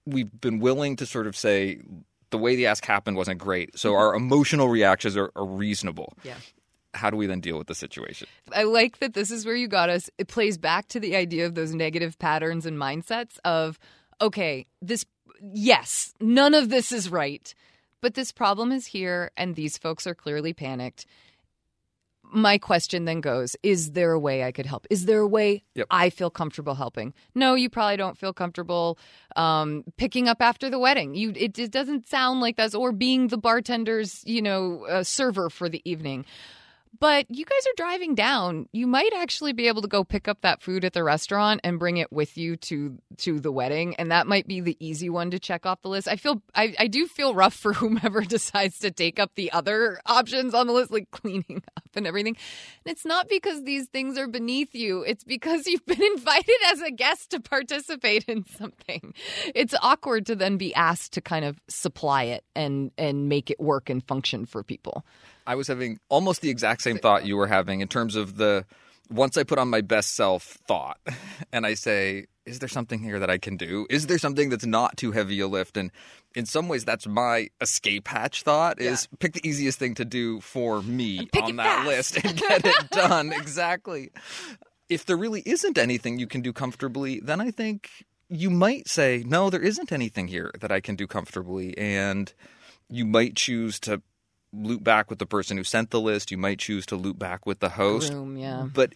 [0.06, 1.80] We've been willing to sort of say
[2.30, 3.98] the way the ask happened wasn't great, so mm-hmm.
[3.98, 6.14] our emotional reactions are, are reasonable.
[6.22, 6.34] Yeah.
[6.94, 8.28] How do we then deal with the situation?
[8.54, 10.10] I like that this is where you got us.
[10.18, 13.78] It plays back to the idea of those negative patterns and mindsets of,
[14.20, 15.06] okay, this,
[15.40, 17.54] yes, none of this is right,
[18.02, 21.06] but this problem is here and these folks are clearly panicked.
[22.34, 24.86] My question then goes Is there a way I could help?
[24.88, 25.86] Is there a way Yep.
[25.90, 27.12] I feel comfortable helping?
[27.34, 28.98] No, you probably don't feel comfortable
[29.36, 31.14] um, picking up after the wedding.
[31.14, 35.50] You, it, it doesn't sound like that's, or being the bartender's, you know, uh, server
[35.50, 36.24] for the evening.
[36.98, 38.68] But you guys are driving down.
[38.72, 41.78] You might actually be able to go pick up that food at the restaurant and
[41.78, 45.30] bring it with you to to the wedding, and that might be the easy one
[45.30, 46.06] to check off the list.
[46.06, 50.00] I feel I, I do feel rough for whomever decides to take up the other
[50.06, 52.36] options on the list, like cleaning up and everything.
[52.84, 55.02] And it's not because these things are beneath you.
[55.02, 59.14] It's because you've been invited as a guest to participate in something.
[59.54, 63.58] It's awkward to then be asked to kind of supply it and and make it
[63.58, 65.04] work and function for people.
[65.46, 68.64] I was having almost the exact same thought you were having in terms of the
[69.10, 70.98] once I put on my best self thought
[71.52, 73.86] and I say, is there something here that I can do?
[73.88, 75.76] Is there something that's not too heavy a lift?
[75.76, 75.90] And
[76.34, 79.16] in some ways, that's my escape hatch thought is yeah.
[79.20, 81.86] pick the easiest thing to do for me on that fast.
[81.86, 83.32] list and get it done.
[83.32, 84.10] exactly.
[84.88, 87.90] If there really isn't anything you can do comfortably, then I think
[88.28, 91.76] you might say, no, there isn't anything here that I can do comfortably.
[91.78, 92.32] And
[92.88, 94.02] you might choose to
[94.52, 96.30] loop back with the person who sent the list.
[96.30, 98.12] You might choose to loop back with the host.
[98.12, 98.68] Yeah.
[98.72, 98.94] But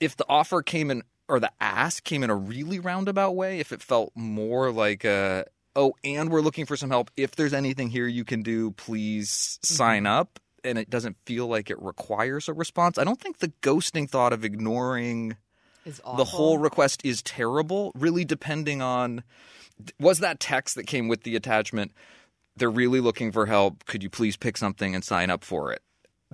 [0.00, 3.72] if the offer came in or the ask came in a really roundabout way, if
[3.72, 5.44] it felt more like a
[5.76, 7.10] oh, and we're looking for some help.
[7.16, 10.20] If there's anything here you can do, please sign mm-hmm.
[10.20, 10.40] up.
[10.64, 12.98] And it doesn't feel like it requires a response.
[12.98, 15.36] I don't think the ghosting thought of ignoring
[15.84, 19.22] the whole request is terrible, really depending on
[20.00, 21.92] was that text that came with the attachment
[22.58, 23.84] they're really looking for help.
[23.86, 25.82] Could you please pick something and sign up for it?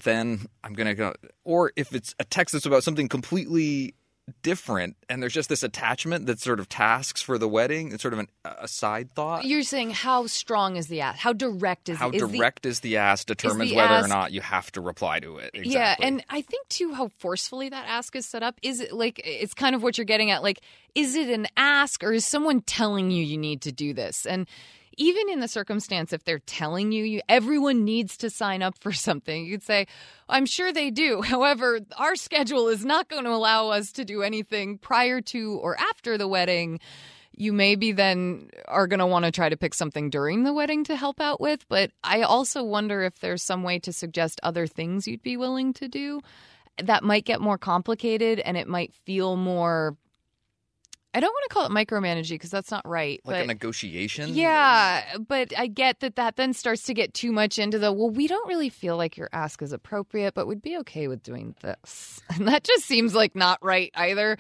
[0.03, 1.15] Then I'm going to go.
[1.45, 3.95] Or if it's a text that's about something completely
[4.43, 8.15] different and there's just this attachment that's sort of tasks for the wedding it's sort
[8.15, 11.99] of an, a side thought you're saying how strong is the ask how direct is
[11.99, 14.73] how is direct the, is the ask determines the whether ask, or not you have
[14.73, 15.73] to reply to it exactly.
[15.73, 19.21] yeah and i think too how forcefully that ask is set up is it like
[19.27, 20.61] it's kind of what you're getting at like
[20.95, 24.49] is it an ask or is someone telling you you need to do this and
[24.97, 28.93] even in the circumstance if they're telling you, you everyone needs to sign up for
[29.09, 29.87] something, you'd say,
[30.29, 31.23] I'm sure they do.
[31.35, 35.79] However, our schedule is not going to allow us to do anything prior to or
[35.79, 36.81] after the wedding.
[37.37, 40.85] You maybe then are going to want to try to pick something during the wedding
[40.85, 41.67] to help out with.
[41.69, 45.73] But I also wonder if there's some way to suggest other things you'd be willing
[45.75, 46.21] to do
[46.83, 49.97] that might get more complicated and it might feel more
[51.15, 53.21] I don't want to call it micromanaging because that's not right.
[53.25, 54.35] Like but, a negotiation?
[54.35, 58.11] Yeah, but I get that that then starts to get too much into the, well,
[58.11, 61.55] we don't really feel like your ask is appropriate, but we'd be okay with doing
[61.63, 62.21] this.
[62.35, 64.39] And that just seems like not right either.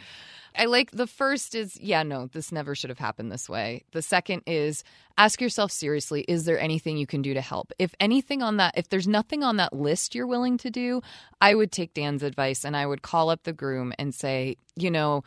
[0.56, 3.84] I like the first is, yeah, no, this never should have happened this way.
[3.92, 4.82] The second is
[5.16, 7.72] ask yourself seriously, is there anything you can do to help?
[7.78, 11.02] If anything on that, if there's nothing on that list you're willing to do,
[11.40, 14.90] I would take Dan's advice and I would call up the groom and say, you
[14.90, 15.22] know,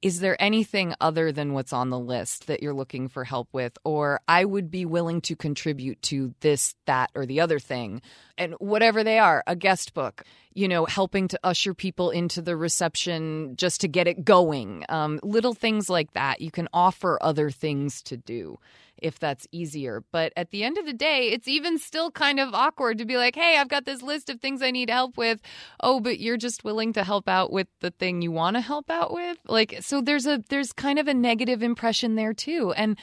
[0.00, 3.76] is there anything other than what's on the list that you're looking for help with?
[3.84, 8.02] Or I would be willing to contribute to this, that, or the other thing.
[8.36, 10.22] And whatever they are, a guest book,
[10.54, 14.84] you know, helping to usher people into the reception just to get it going.
[14.88, 16.40] Um, little things like that.
[16.40, 18.58] You can offer other things to do
[19.02, 20.04] if that's easier.
[20.12, 23.16] But at the end of the day, it's even still kind of awkward to be
[23.16, 25.40] like, hey, I've got this list of things I need help with.
[25.80, 28.90] Oh, but you're just willing to help out with the thing you want to help
[28.90, 29.38] out with.
[29.46, 32.72] Like, so there's a, there's kind of a negative impression there too.
[32.76, 32.98] And,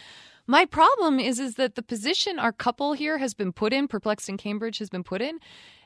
[0.47, 4.29] my problem is is that the position our couple here has been put in, Perplexed
[4.29, 5.39] in Cambridge has been put in,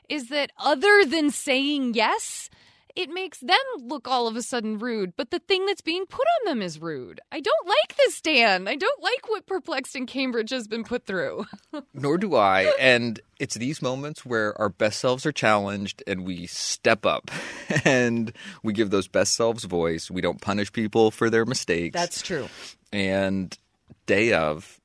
[0.08, 2.50] is that other than saying yes,
[2.96, 6.26] it makes them look all of a sudden rude, but the thing that's being put
[6.40, 7.20] on them is rude.
[7.30, 8.68] I don't like this, Dan.
[8.68, 11.46] I don't like what Perplexed in Cambridge has been put through.
[11.94, 12.72] Nor do I.
[12.78, 17.30] And it's these moments where our best selves are challenged and we step up
[17.84, 20.10] and we give those best selves voice.
[20.10, 21.94] We don't punish people for their mistakes.
[21.94, 22.48] That's true.
[22.92, 23.56] And
[24.06, 24.80] day of,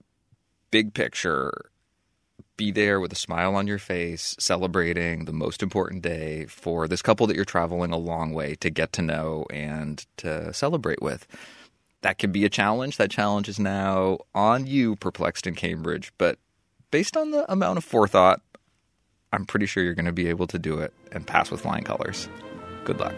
[0.72, 1.70] big picture,
[2.58, 7.02] be there with a smile on your face, celebrating the most important day for this
[7.02, 11.28] couple that you're traveling a long way to get to know and to celebrate with.
[12.02, 12.98] That can be a challenge.
[12.98, 16.14] That challenge is now on you, perplexed in Cambridge.
[16.18, 16.38] But
[16.92, 18.42] based on the amount of forethought,
[19.34, 21.84] I'm pretty sure you're going to be able to do it and pass with flying
[21.84, 22.30] colors.
[22.84, 23.18] Good luck.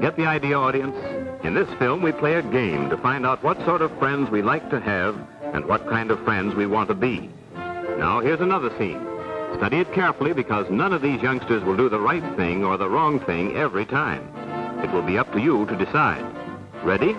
[0.00, 0.96] Get the idea, audience?
[1.44, 4.42] In this film, we play a game to find out what sort of friends we
[4.42, 5.16] like to have
[5.54, 7.30] and what kind of friends we want to be.
[7.54, 9.00] Now, here's another scene.
[9.56, 12.88] Study it carefully because none of these youngsters will do the right thing or the
[12.88, 14.22] wrong thing every time.
[14.84, 16.24] It will be up to you to decide.
[16.84, 17.16] Ready?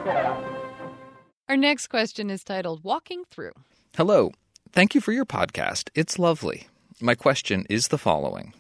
[1.50, 3.54] Our next question is titled Walking Through.
[3.96, 4.32] Hello.
[4.72, 5.90] Thank you for your podcast.
[5.96, 6.68] It's lovely.
[7.02, 8.54] My question is the following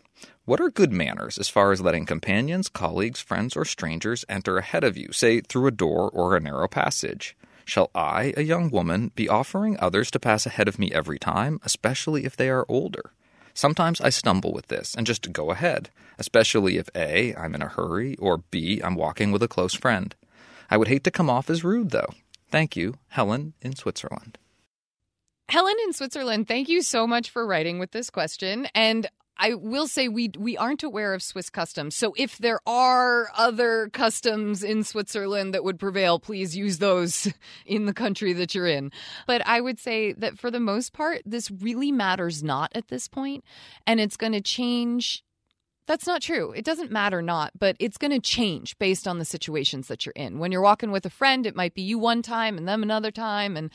[0.45, 4.83] What are good manners as far as letting companions, colleagues, friends, or strangers enter ahead
[4.83, 7.36] of you, say through a door or a narrow passage?
[7.67, 11.59] Shall I, a young woman, be offering others to pass ahead of me every time,
[11.63, 13.11] especially if they are older?
[13.53, 17.67] Sometimes I stumble with this and just go ahead, especially if A, I'm in a
[17.67, 20.15] hurry, or B, I'm walking with a close friend.
[20.69, 22.13] I would hate to come off as rude, though.
[22.49, 24.37] Thank you, Helen in Switzerland.
[25.49, 28.69] Helen in Switzerland, thank you so much for writing with this question.
[28.75, 31.95] And I will say we we aren't aware of Swiss customs.
[31.95, 37.31] So if there are other customs in Switzerland that would prevail, please use those
[37.65, 38.91] in the country that you're in.
[39.27, 43.07] But I would say that for the most part, this really matters not at this
[43.07, 43.43] point,
[43.85, 45.23] and it's going to change
[45.87, 46.51] That's not true.
[46.51, 50.13] It doesn't matter not, but it's going to change based on the situations that you're
[50.17, 50.37] in.
[50.37, 53.11] When you're walking with a friend, it might be you one time and them another
[53.11, 53.71] time and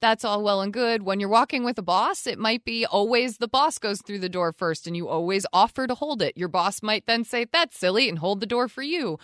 [0.00, 1.02] that's all well and good.
[1.02, 4.28] When you're walking with a boss, it might be always the boss goes through the
[4.28, 6.36] door first and you always offer to hold it.
[6.36, 9.18] Your boss might then say, That's silly, and hold the door for you.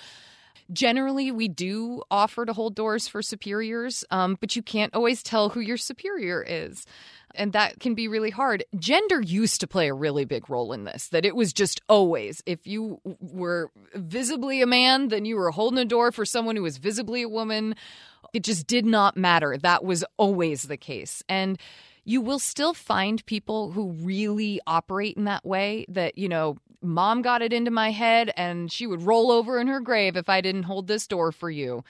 [0.73, 5.51] Generally, we do offer to hold doors for superiors, um, but you can't always tell
[5.51, 6.87] who your superior is.
[7.35, 8.65] And that can be really hard.
[8.79, 12.43] Gender used to play a really big role in this, that it was just always.
[12.47, 16.63] If you were visibly a man, then you were holding a door for someone who
[16.63, 17.75] was visibly a woman.
[18.33, 19.57] It just did not matter.
[19.57, 21.23] That was always the case.
[21.29, 21.59] And
[22.05, 27.23] you will still find people who really operate in that way that, you know, mom
[27.23, 30.41] got it into my head and she would roll over in her grave if I
[30.41, 31.85] didn't hold this door for you.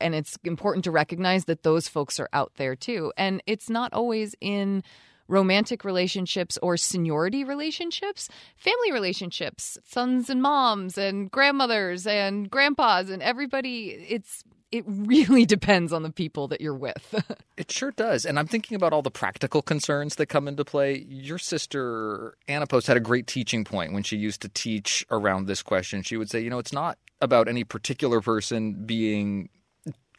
[0.00, 3.12] And it's important to recognize that those folks are out there too.
[3.16, 4.82] And it's not always in
[5.28, 13.22] romantic relationships or seniority relationships, family relationships, sons and moms and grandmothers and grandpas and
[13.22, 13.90] everybody.
[14.08, 17.14] It's it really depends on the people that you're with.
[17.56, 18.24] it sure does.
[18.24, 21.06] And I'm thinking about all the practical concerns that come into play.
[21.08, 25.46] Your sister, Anna Post, had a great teaching point when she used to teach around
[25.46, 26.02] this question.
[26.02, 29.48] She would say, you know, it's not about any particular person being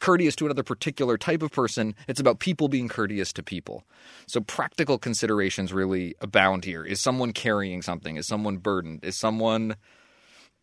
[0.00, 1.94] courteous to another particular type of person.
[2.08, 3.84] It's about people being courteous to people.
[4.26, 6.84] So practical considerations really abound here.
[6.84, 8.16] Is someone carrying something?
[8.16, 9.04] Is someone burdened?
[9.04, 9.76] Is someone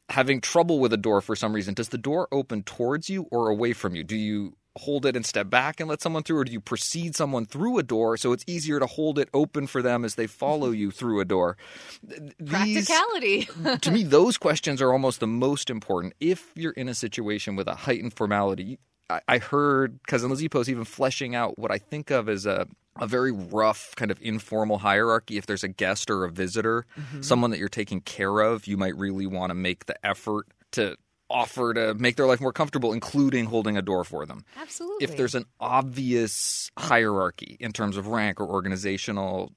[0.10, 3.50] having trouble with a door for some reason, does the door open towards you or
[3.50, 4.04] away from you?
[4.04, 7.16] Do you hold it and step back and let someone through, or do you precede
[7.16, 10.28] someone through a door so it's easier to hold it open for them as they
[10.28, 11.58] follow you through a door?
[12.04, 13.50] These, Practicality.
[13.82, 16.14] to me, those questions are almost the most important.
[16.20, 18.80] If you're in a situation with a heightened formality,
[19.10, 22.68] I, I heard Cousin Lizzie Post even fleshing out what I think of as a
[23.00, 25.38] a very rough kind of informal hierarchy.
[25.38, 27.22] If there's a guest or a visitor, mm-hmm.
[27.22, 30.98] someone that you're taking care of, you might really want to make the effort to
[31.30, 34.46] offer to make their life more comfortable, including holding a door for them.
[34.60, 35.04] Absolutely.
[35.04, 39.52] If there's an obvious hierarchy in terms of rank or organizational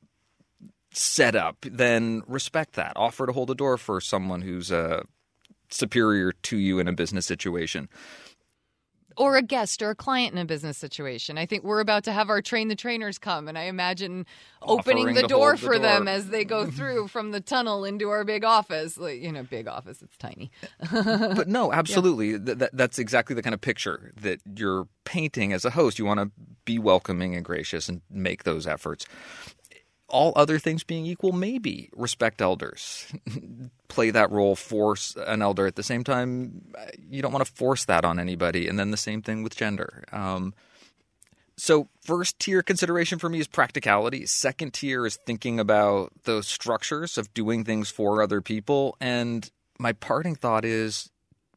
[0.93, 2.93] setup, then respect that.
[2.97, 5.05] Offer to hold a door for someone who's uh,
[5.71, 7.89] superior to you in a business situation
[9.21, 11.37] or a guest or a client in a business situation.
[11.37, 14.25] I think we're about to have our train the trainers come, and I imagine
[14.63, 15.99] opening the door for the door.
[15.99, 18.97] them as they go through from the tunnel into our big office.
[18.97, 20.51] Like, you know, big office, it's tiny.
[20.91, 22.31] but no, absolutely.
[22.31, 22.55] Yeah.
[22.55, 25.99] That, that's exactly the kind of picture that you're painting as a host.
[25.99, 26.31] You want to
[26.65, 29.05] be welcoming and gracious and make those efforts
[30.11, 33.13] all other things being equal, maybe respect elders,
[33.89, 35.67] play that role, force an elder.
[35.67, 36.73] At the same time,
[37.09, 38.69] you don't want to force that on anybody.
[38.69, 40.05] And then the same thing with gender.
[40.13, 40.55] Um,
[41.57, 44.25] so, first tier consideration for me is practicality.
[44.25, 48.97] Second tier is thinking about those structures of doing things for other people.
[48.99, 51.11] And my parting thought is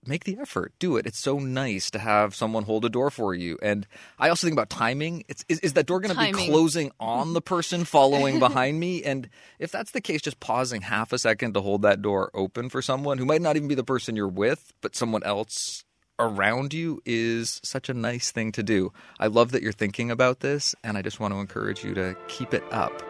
[0.07, 1.05] make the effort, do it.
[1.05, 3.57] It's so nice to have someone hold a door for you.
[3.61, 3.87] And
[4.19, 5.23] I also think about timing.
[5.27, 9.03] It's, is, is that door going to be closing on the person following behind me?
[9.03, 9.29] And
[9.59, 12.81] if that's the case, just pausing half a second to hold that door open for
[12.81, 15.83] someone who might not even be the person you're with, but someone else
[16.19, 18.91] around you is such a nice thing to do.
[19.19, 22.15] I love that you're thinking about this, and I just want to encourage you to
[22.27, 23.01] keep it up,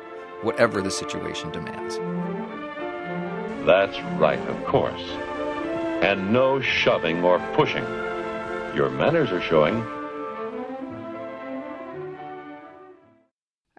[0.42, 1.98] whatever the situation demands.
[3.66, 5.02] That's right, of course
[6.04, 7.86] and no shoving or pushing.
[8.76, 9.76] Your manners are showing.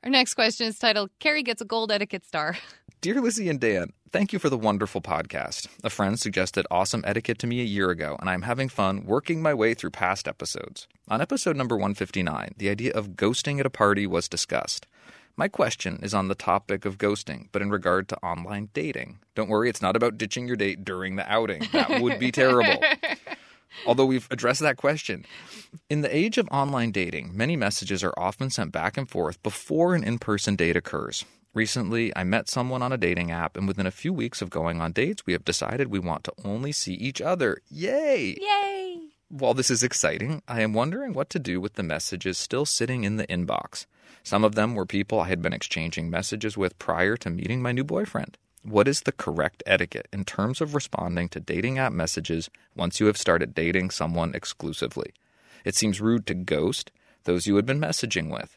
[0.03, 2.57] Our next question is titled Carrie Gets a Gold Etiquette Star.
[3.03, 5.68] Dear Lizzie and Dan, thank you for the wonderful podcast.
[5.83, 9.43] A friend suggested awesome etiquette to me a year ago, and I'm having fun working
[9.43, 10.89] my way through past episodes.
[11.09, 14.87] On episode number 159, the idea of ghosting at a party was discussed.
[15.37, 19.18] My question is on the topic of ghosting, but in regard to online dating.
[19.35, 21.66] Don't worry, it's not about ditching your date during the outing.
[21.72, 22.80] That would be terrible.
[23.87, 25.26] Although we've addressed that question.
[25.91, 29.97] In the age of online dating, many messages are often sent back and forth before
[29.97, 31.24] an in person date occurs.
[31.53, 34.80] Recently, I met someone on a dating app, and within a few weeks of going
[34.80, 37.59] on dates, we have decided we want to only see each other.
[37.68, 38.37] Yay!
[38.41, 38.93] Yay!
[39.37, 43.03] While this is exciting, I am wondering what to do with the messages still sitting
[43.03, 43.85] in the inbox.
[44.22, 47.72] Some of them were people I had been exchanging messages with prior to meeting my
[47.72, 48.39] new boyfriend.
[48.62, 53.07] What is the correct etiquette in terms of responding to dating app messages once you
[53.07, 55.12] have started dating someone exclusively?
[55.64, 56.93] It seems rude to ghost
[57.24, 58.57] those you had been messaging with.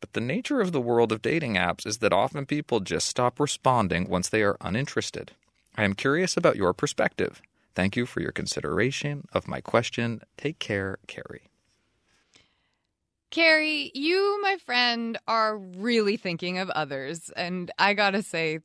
[0.00, 3.38] But the nature of the world of dating apps is that often people just stop
[3.38, 5.30] responding once they are uninterested.
[5.76, 7.40] I am curious about your perspective.
[7.76, 10.22] Thank you for your consideration of my question.
[10.38, 11.50] Take care, Carrie.
[13.30, 17.30] Carrie, you, my friend, are really thinking of others.
[17.36, 18.60] And I gotta say,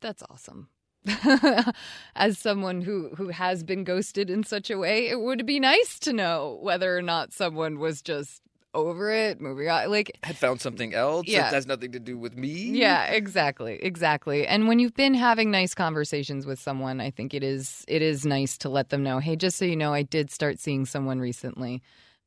[0.00, 0.70] that's awesome.
[2.16, 6.00] as someone who who has been ghosted in such a way, it would be nice
[6.00, 8.42] to know whether or not someone was just
[8.74, 9.90] over it, moving on.
[9.90, 11.42] Like Had found something else Yeah.
[11.42, 12.50] that has nothing to do with me.
[12.50, 14.46] yeah, exactly, exactly.
[14.46, 18.26] And when you've been having nice conversations with someone, I think it is it is
[18.26, 21.18] nice to let them know, hey, just so you know, I did start seeing someone
[21.20, 21.82] recently.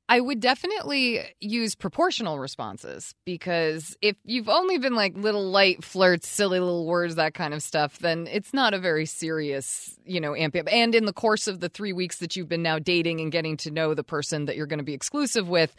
[0.09, 6.27] I would definitely use proportional responses because if you've only been like little light flirts,
[6.27, 10.35] silly little words, that kind of stuff, then it's not a very serious, you know,
[10.35, 10.67] amp up.
[10.69, 13.55] And in the course of the three weeks that you've been now dating and getting
[13.57, 15.73] to know the person that you're going to be exclusive with,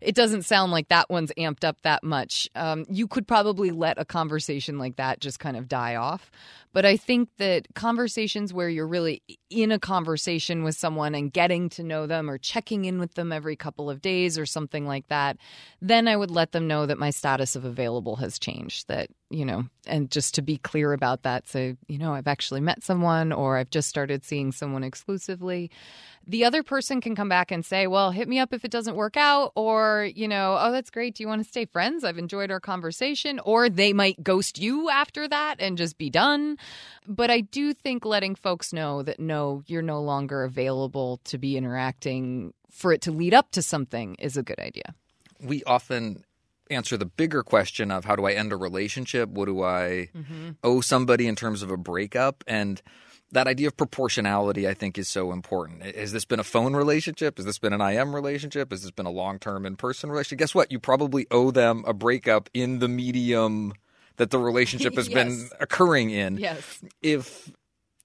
[0.00, 2.48] it doesn't sound like that one's amped up that much.
[2.54, 6.30] Um, you could probably let a conversation like that just kind of die off.
[6.72, 11.68] But I think that conversations where you're really in a conversation with someone and getting
[11.70, 15.08] to know them or checking in with them every couple of days or something like
[15.08, 15.38] that,
[15.80, 18.88] then I would let them know that my status of available has changed.
[18.88, 22.60] That, you know, and just to be clear about that, say, you know, I've actually
[22.60, 25.70] met someone or I've just started seeing someone exclusively
[26.28, 28.96] the other person can come back and say, well, hit me up if it doesn't
[28.96, 31.14] work out, or, you know, oh, that's great.
[31.14, 32.04] Do you want to stay friends?
[32.04, 33.40] I've enjoyed our conversation.
[33.40, 36.58] Or they might ghost you after that and just be done.
[37.06, 41.56] But I do think letting folks know that no, you're no longer available to be
[41.56, 44.94] interacting for it to lead up to something is a good idea.
[45.40, 46.24] we often
[46.70, 49.28] answer the bigger question of how do I end a relationship?
[49.28, 50.50] What do I mm-hmm.
[50.62, 52.44] owe somebody in terms of a breakup?
[52.46, 52.80] And
[53.32, 55.82] that idea of proportionality, I think, is so important.
[55.82, 57.36] Has this been a phone relationship?
[57.36, 58.70] Has this been an IM relationship?
[58.70, 60.38] Has this been a long term in person relationship?
[60.38, 60.72] Guess what?
[60.72, 63.74] You probably owe them a breakup in the medium
[64.16, 66.80] that the relationship has been occurring in Yes.
[67.02, 67.52] if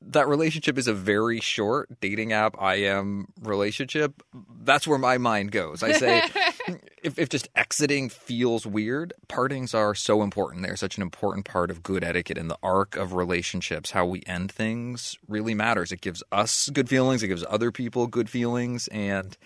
[0.02, 4.22] that relationship is a very short dating app IM relationship,
[4.62, 5.84] that's where my mind goes.
[5.84, 6.24] I say,
[7.04, 10.64] if, if just exiting feels weird, partings are so important.
[10.64, 13.92] They're such an important part of good etiquette in the arc of relationships.
[13.92, 15.92] How we end things really matters.
[15.92, 19.38] It gives us good feelings, it gives other people good feelings, and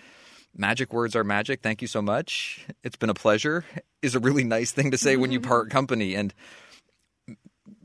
[0.56, 1.60] magic words are magic.
[1.62, 2.66] Thank you so much.
[2.84, 3.64] It's been a pleasure.
[4.00, 6.14] Is a really nice thing to say when you part company.
[6.14, 6.32] And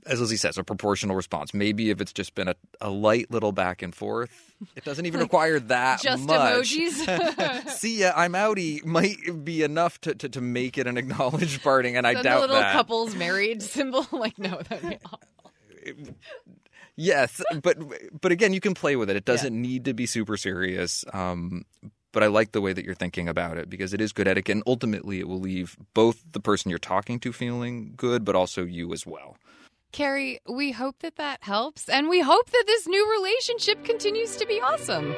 [0.05, 1.53] as Lizzie says, a proportional response.
[1.53, 5.19] Maybe if it's just been a, a light little back and forth, it doesn't even
[5.21, 6.71] require that Just much.
[6.71, 7.69] emojis.
[7.69, 11.97] See ya, I'm outie might be enough to, to, to make it an acknowledged parting,
[11.97, 12.73] and I doubt a little that.
[12.73, 14.05] couples married symbol.
[14.11, 15.19] Like, no, that'd be awful.
[16.95, 17.77] Yes, but
[18.21, 19.15] but again, you can play with it.
[19.15, 21.03] It doesn't need to be super serious.
[21.11, 21.65] Um,
[22.11, 24.57] but I like the way that you're thinking about it because it is good etiquette,
[24.57, 28.63] and ultimately, it will leave both the person you're talking to feeling good, but also
[28.63, 29.35] you as well.
[29.93, 34.45] Carrie, we hope that that helps, and we hope that this new relationship continues to
[34.47, 35.13] be awesome.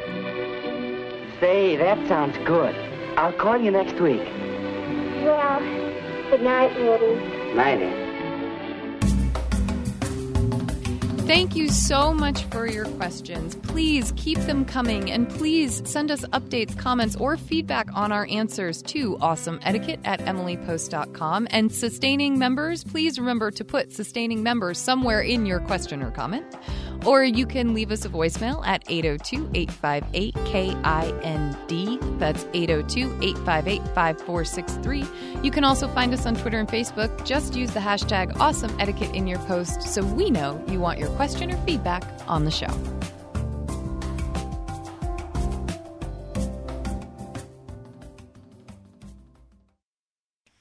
[1.39, 2.75] Say, that sounds good.
[3.17, 4.19] I'll call you next week.
[5.23, 5.59] Well,
[6.29, 7.55] good night, Eddie.
[7.55, 8.04] Night, Ann.
[11.25, 13.55] Thank you so much for your questions.
[13.55, 18.83] Please keep them coming and please send us updates, comments, or feedback on our answers
[18.83, 21.47] to awesomeetiquette at emilypost.com.
[21.49, 26.45] And sustaining members, please remember to put sustaining members somewhere in your question or comment.
[27.05, 32.19] Or you can leave us a voicemail at 802 858 KIND.
[32.19, 35.05] That's 802 858 5463.
[35.43, 37.25] You can also find us on Twitter and Facebook.
[37.25, 41.14] Just use the hashtag awesome etiquette in your post so we know you want your
[41.15, 42.67] question or feedback on the show.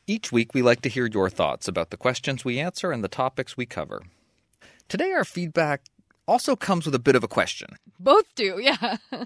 [0.06, 3.08] Each week, we like to hear your thoughts about the questions we answer and the
[3.08, 4.02] topics we cover.
[4.88, 5.82] Today, our feedback
[6.28, 7.70] also comes with a bit of a question.
[7.98, 8.98] Both do, yeah.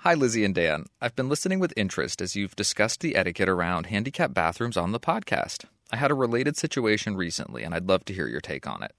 [0.00, 0.86] Hi, Lizzie and Dan.
[1.00, 5.00] I've been listening with interest as you've discussed the etiquette around handicap bathrooms on the
[5.00, 5.64] podcast.
[5.92, 8.92] I had a related situation recently, and I'd love to hear your take on it.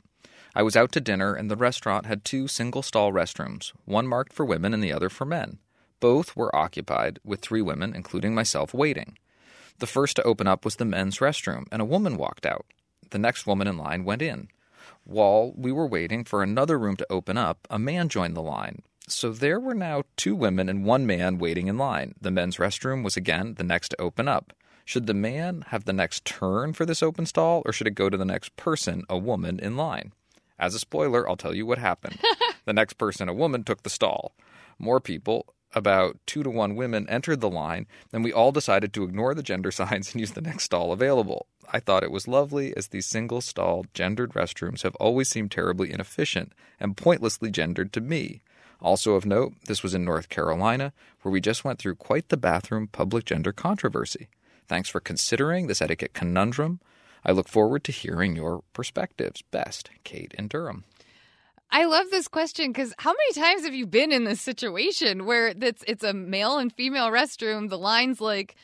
[0.57, 4.33] I was out to dinner, and the restaurant had two single stall restrooms, one marked
[4.33, 5.59] for women and the other for men.
[5.99, 9.19] Both were occupied, with three women, including myself, waiting.
[9.77, 12.65] The first to open up was the men's restroom, and a woman walked out.
[13.11, 14.47] The next woman in line went in.
[15.03, 18.81] While we were waiting for another room to open up, a man joined the line.
[19.07, 22.15] So there were now two women and one man waiting in line.
[22.19, 24.53] The men's restroom was again the next to open up.
[24.85, 28.09] Should the man have the next turn for this open stall, or should it go
[28.09, 30.13] to the next person, a woman, in line?
[30.59, 32.19] As a spoiler, I'll tell you what happened.
[32.65, 34.33] the next person, a woman, took the stall.
[34.79, 39.03] More people, about two to one women, entered the line, and we all decided to
[39.03, 41.47] ignore the gender signs and use the next stall available.
[41.71, 45.91] I thought it was lovely, as these single stall gendered restrooms have always seemed terribly
[45.91, 48.41] inefficient and pointlessly gendered to me.
[48.79, 52.37] Also of note, this was in North Carolina, where we just went through quite the
[52.37, 54.27] bathroom public gender controversy.
[54.67, 56.79] Thanks for considering this etiquette conundrum.
[57.23, 59.41] I look forward to hearing your perspectives.
[59.41, 60.83] Best, Kate in Durham.
[61.69, 65.47] I love this question because how many times have you been in this situation where
[65.47, 68.55] it's it's a male and female restroom, the line's like,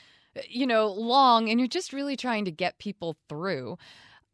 [0.48, 3.78] you know, long, and you're just really trying to get people through.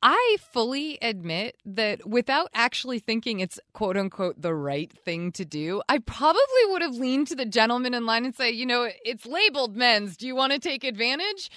[0.02, 5.82] I fully admit that without actually thinking it's quote unquote the right thing to do,
[5.89, 9.26] I probably would have leaned to the gentleman in line and say, you know, it's
[9.26, 10.16] labeled men's.
[10.16, 11.52] Do you want to take advantage?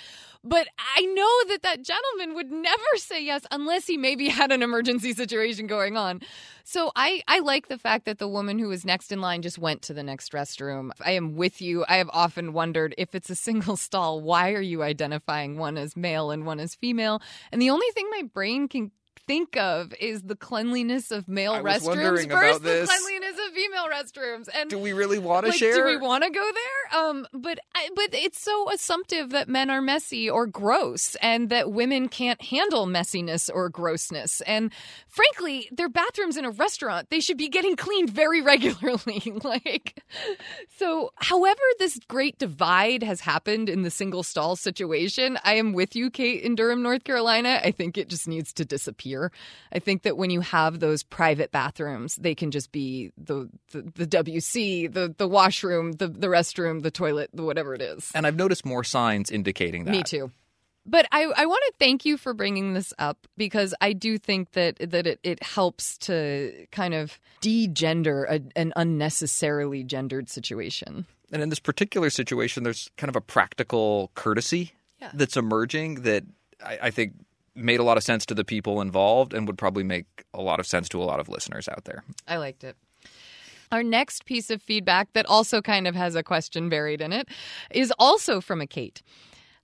[0.45, 0.67] But
[0.97, 5.13] I know that that gentleman would never say yes unless he maybe had an emergency
[5.13, 6.21] situation going on.
[6.65, 9.59] So I, I like the fact that the woman who was next in line just
[9.59, 10.91] went to the next restroom.
[11.05, 11.85] I am with you.
[11.89, 15.97] I have often wondered if it's a single stall, why are you identifying one as
[15.97, 17.23] male and one as female?
[17.53, 18.91] And the only thing my brain can
[19.27, 24.49] think of is the cleanliness of male restrooms versus the cleanliness of female restrooms.
[24.55, 25.75] And Do we really want to like, share?
[25.75, 27.01] Do we want to go there?
[27.01, 31.73] Um, but I, but it's so assumptive that men are messy or gross, and that
[31.73, 34.41] women can't handle messiness or grossness.
[34.43, 34.73] And
[35.09, 39.23] frankly, their bathrooms in a restaurant they should be getting cleaned very regularly.
[39.45, 40.03] like,
[40.79, 45.95] so however this great divide has happened in the single stall situation, I am with
[45.95, 47.61] you, Kate, in Durham, North Carolina.
[47.63, 49.12] I think it just needs to disappear.
[49.73, 53.83] I think that when you have those private bathrooms, they can just be the the,
[53.95, 58.11] the WC, the the washroom, the the restroom, the toilet, the whatever it is.
[58.15, 59.91] and I've noticed more signs indicating that.
[59.93, 60.31] Me too.
[60.85, 64.51] But I, I want to thank you for bringing this up because I do think
[64.53, 71.07] that that it, it helps to kind of de-gender a, an unnecessarily gendered situation.
[71.33, 75.11] And in this particular situation, there's kind of a practical courtesy Yeah.
[75.15, 76.25] that's emerging that
[76.65, 77.13] I, I think
[77.55, 80.61] made a lot of sense to the people involved and would probably make a lot
[80.61, 82.03] of sense to a lot of listeners out there.
[82.27, 82.77] I liked it.
[83.71, 87.29] Our next piece of feedback that also kind of has a question buried in it
[87.71, 89.03] is also from a Kate.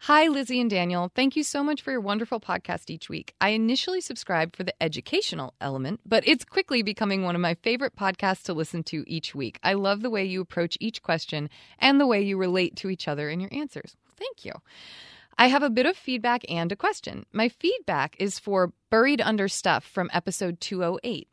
[0.02, 1.10] Hi, Lizzie and Daniel.
[1.14, 3.34] Thank you so much for your wonderful podcast each week.
[3.40, 7.96] I initially subscribed for the educational element, but it's quickly becoming one of my favorite
[7.96, 9.58] podcasts to listen to each week.
[9.64, 13.08] I love the way you approach each question and the way you relate to each
[13.08, 13.96] other in your answers.
[14.16, 14.52] Thank you.
[15.40, 17.24] I have a bit of feedback and a question.
[17.32, 21.28] My feedback is for Buried Under Stuff from episode 208.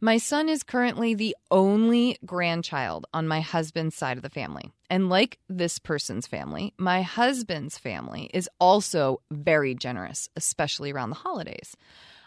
[0.00, 4.72] My son is currently the only grandchild on my husband's side of the family.
[4.90, 11.16] And like this person's family, my husband's family is also very generous, especially around the
[11.16, 11.76] holidays.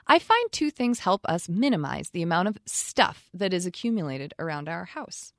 [0.07, 4.69] I find two things help us minimize the amount of stuff that is accumulated around
[4.69, 5.33] our house.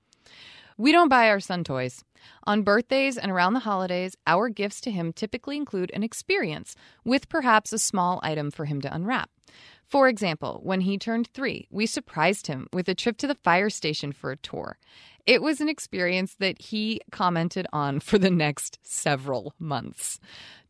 [0.81, 2.05] We don't buy our son toys.
[2.45, 7.29] On birthdays and around the holidays, our gifts to him typically include an experience with
[7.29, 9.29] perhaps a small item for him to unwrap.
[9.89, 13.71] For example, when he turned three, we surprised him with a trip to the fire
[13.71, 14.79] station for a tour.
[15.29, 20.19] It was an experience that he commented on for the next several months.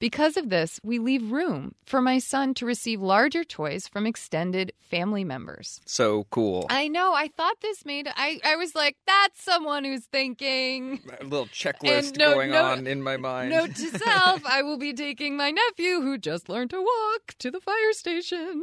[0.00, 4.72] Because of this, we leave room for my son to receive larger toys from extended
[4.80, 5.80] family members.
[5.86, 6.66] So cool.
[6.70, 7.12] I know.
[7.14, 8.08] I thought this made.
[8.08, 11.00] I I was like, that's someone who's thinking.
[11.20, 13.50] a little checklist note- going note- on in my mind.
[13.50, 17.50] Note to self: I will be taking my nephew, who just learned to walk, to
[17.50, 18.62] the fire station.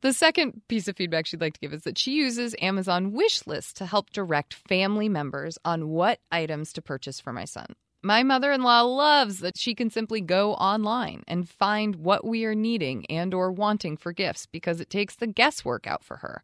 [0.00, 3.46] The second piece of feedback she'd like to give is that she uses Amazon wish
[3.46, 5.21] list to help direct family members
[5.64, 7.74] on what items to purchase for my son.
[8.02, 12.44] My mother in law loves that she can simply go online and find what we
[12.44, 16.42] are needing and or wanting for gifts because it takes the guesswork out for her.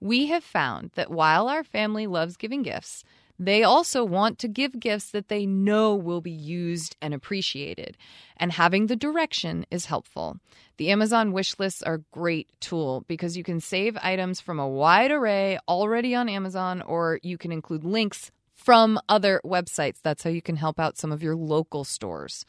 [0.00, 3.04] We have found that while our family loves giving gifts,
[3.38, 7.96] they also want to give gifts that they know will be used and appreciated.
[8.36, 10.38] And having the direction is helpful.
[10.76, 14.68] The Amazon wish lists are a great tool because you can save items from a
[14.68, 19.98] wide array already on Amazon, or you can include links from other websites.
[20.02, 22.44] That's how you can help out some of your local stores.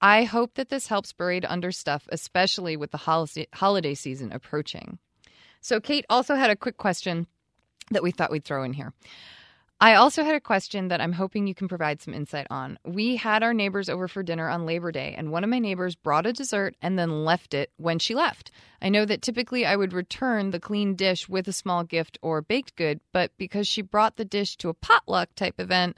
[0.00, 4.98] I hope that this helps buried under stuff, especially with the holiday holiday season approaching.
[5.60, 7.26] So, Kate also had a quick question
[7.90, 8.92] that we thought we'd throw in here.
[9.80, 12.80] I also had a question that I'm hoping you can provide some insight on.
[12.84, 15.94] We had our neighbors over for dinner on Labor Day, and one of my neighbors
[15.94, 18.50] brought a dessert and then left it when she left.
[18.82, 22.42] I know that typically I would return the clean dish with a small gift or
[22.42, 25.96] baked good, but because she brought the dish to a potluck type event,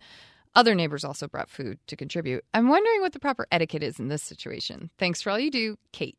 [0.54, 2.44] other neighbors also brought food to contribute.
[2.52, 4.90] I'm wondering what the proper etiquette is in this situation.
[4.98, 6.18] Thanks for all you do, Kate.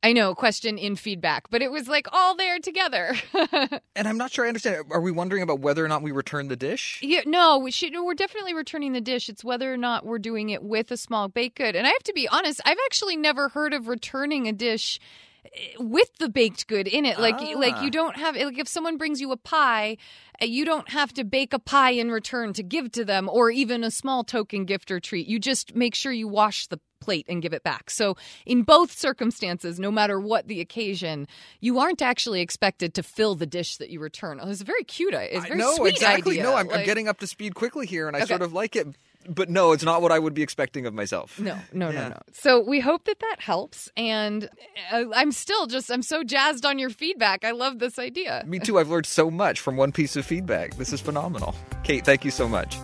[0.00, 3.14] I know, question in feedback, but it was like all there together.
[3.96, 4.84] And I'm not sure I understand.
[4.92, 7.00] Are we wondering about whether or not we return the dish?
[7.02, 9.28] Yeah, no, we should, we're definitely returning the dish.
[9.28, 11.74] It's whether or not we're doing it with a small baked good.
[11.74, 15.00] And I have to be honest, I've actually never heard of returning a dish
[15.46, 17.18] eh, with the baked good in it.
[17.18, 17.82] Like like Ah.
[17.82, 19.96] you don't have like if someone brings you a pie,
[20.40, 23.50] eh, you don't have to bake a pie in return to give to them or
[23.50, 25.26] even a small token gift or treat.
[25.26, 27.90] You just make sure you wash the plate and give it back.
[27.90, 31.26] So, in both circumstances, no matter what the occasion,
[31.60, 34.40] you aren't actually expected to fill the dish that you return.
[34.42, 35.14] Oh, it's very cute.
[35.14, 36.32] It's very no, sweet exactly.
[36.34, 36.42] idea.
[36.44, 38.28] No, I'm, Like- I'm getting up to speed quickly here, and I Okay.
[38.28, 38.86] sort of like it.
[39.28, 41.38] But no, it's not what I would be expecting of myself.
[41.38, 42.00] No, no, Yeah.
[42.00, 42.20] no, no.
[42.32, 43.90] So we hope that that helps.
[43.94, 44.48] And
[44.90, 47.44] uh, I'm still just, I'm so jazzed on your feedback.
[47.44, 48.42] I love this idea.
[48.46, 48.78] Me too.
[48.78, 50.76] I've learned so much from one piece of feedback.
[50.76, 51.54] This is phenomenal.
[51.84, 52.78] Kate, thank you so much.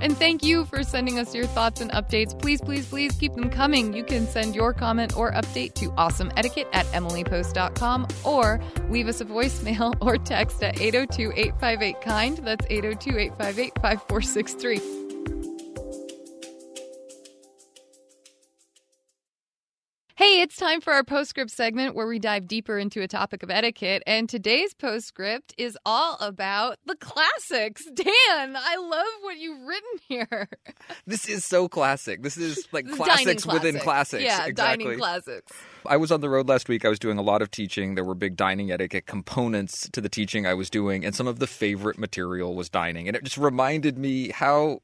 [0.00, 2.38] And thank you for sending us your thoughts and updates.
[2.38, 3.92] Please, please, please keep them coming.
[3.92, 9.24] You can send your comment or update to awesomeetiquette at emilypost.com or leave us a
[9.24, 12.38] voicemail or text at 802 858 KIND.
[12.38, 15.55] That's 802 858 5463.
[20.18, 23.50] Hey, it's time for our postscript segment where we dive deeper into a topic of
[23.50, 24.02] etiquette.
[24.06, 27.84] And today's postscript is all about the classics.
[27.94, 30.48] Dan, I love what you've written here.
[31.06, 32.22] This is so classic.
[32.22, 34.24] This is like Dining classics within classics.
[34.24, 34.84] Yeah, exactly.
[34.84, 35.52] dining classics.
[35.84, 36.86] I was on the road last week.
[36.86, 37.94] I was doing a lot of teaching.
[37.94, 41.40] There were big dining etiquette components to the teaching I was doing, and some of
[41.40, 43.06] the favorite material was dining.
[43.06, 44.80] And it just reminded me how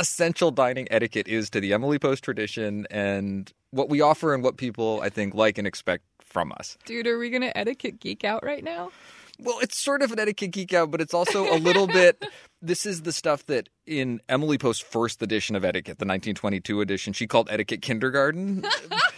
[0.00, 4.56] essential dining etiquette is to the Emily Post tradition and what we offer and what
[4.56, 6.78] people, I think, like and expect from us.
[6.86, 8.90] Dude, are we going to etiquette geek out right now?
[9.38, 12.24] Well, it's sort of an etiquette geek out, but it's also a little bit.
[12.62, 17.12] This is the stuff that in Emily Post's first edition of Etiquette, the 1922 edition,
[17.12, 18.64] she called Etiquette Kindergarten.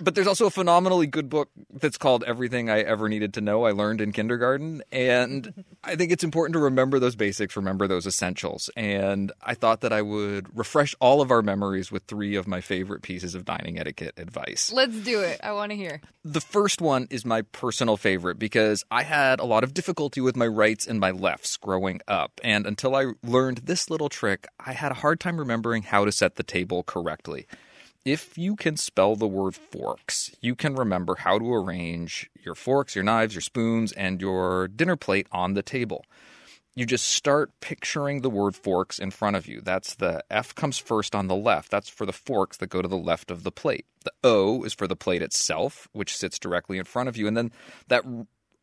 [0.00, 3.64] but there's also a phenomenally good book that's called Everything I Ever Needed to Know
[3.64, 4.82] I Learned in Kindergarten.
[4.90, 8.70] And I think it's important to remember those basics, remember those essentials.
[8.76, 12.60] And I thought that I would refresh all of our memories with three of my
[12.60, 14.72] favorite pieces of dining etiquette advice.
[14.72, 15.40] Let's do it.
[15.42, 16.00] I want to hear.
[16.24, 20.36] The first one is my personal favorite because I had a lot of difficulty with
[20.36, 22.40] my rights and my lefts growing up.
[22.44, 26.12] And until I learned this little trick, I had a hard time remembering how to
[26.12, 27.46] set the table correctly.
[28.04, 32.94] If you can spell the word forks, you can remember how to arrange your forks,
[32.94, 36.04] your knives, your spoons, and your dinner plate on the table.
[36.74, 39.60] You just start picturing the word forks in front of you.
[39.60, 41.70] That's the F comes first on the left.
[41.70, 43.84] That's for the forks that go to the left of the plate.
[44.04, 47.26] The O is for the plate itself, which sits directly in front of you.
[47.26, 47.52] And then
[47.88, 48.04] that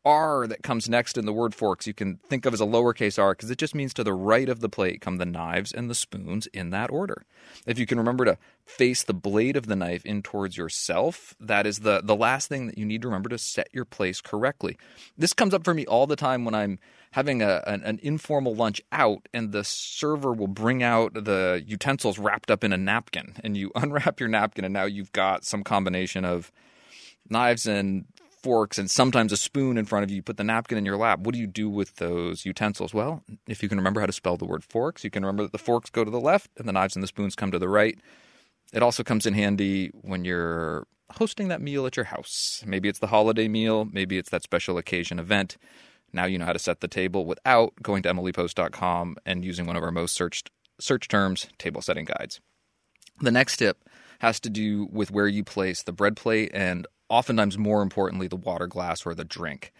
[0.04, 3.18] R that comes next in the word forks, you can think of as a lowercase
[3.18, 5.90] r because it just means to the right of the plate come the knives and
[5.90, 7.24] the spoons in that order.
[7.66, 11.66] If you can remember to face the blade of the knife in towards yourself, that
[11.66, 14.76] is the, the last thing that you need to remember to set your place correctly.
[15.16, 16.78] This comes up for me all the time when I'm
[17.12, 22.18] having a, an, an informal lunch out and the server will bring out the utensils
[22.18, 25.64] wrapped up in a napkin and you unwrap your napkin and now you've got some
[25.64, 26.52] combination of
[27.28, 28.04] knives and
[28.42, 30.16] forks and sometimes a spoon in front of you.
[30.16, 31.20] You put the napkin in your lap.
[31.20, 32.94] What do you do with those utensils?
[32.94, 35.52] Well, if you can remember how to spell the word forks, you can remember that
[35.52, 37.68] the forks go to the left and the knives and the spoons come to the
[37.68, 37.98] right.
[38.72, 42.62] It also comes in handy when you're hosting that meal at your house.
[42.66, 45.56] Maybe it's the holiday meal, maybe it's that special occasion event.
[46.12, 49.76] Now you know how to set the table without going to emilypost.com and using one
[49.76, 52.40] of our most searched search terms, table setting guides.
[53.20, 53.88] The next tip
[54.20, 58.36] has to do with where you place the bread plate and oftentimes more importantly the
[58.36, 59.72] water glass or the drink.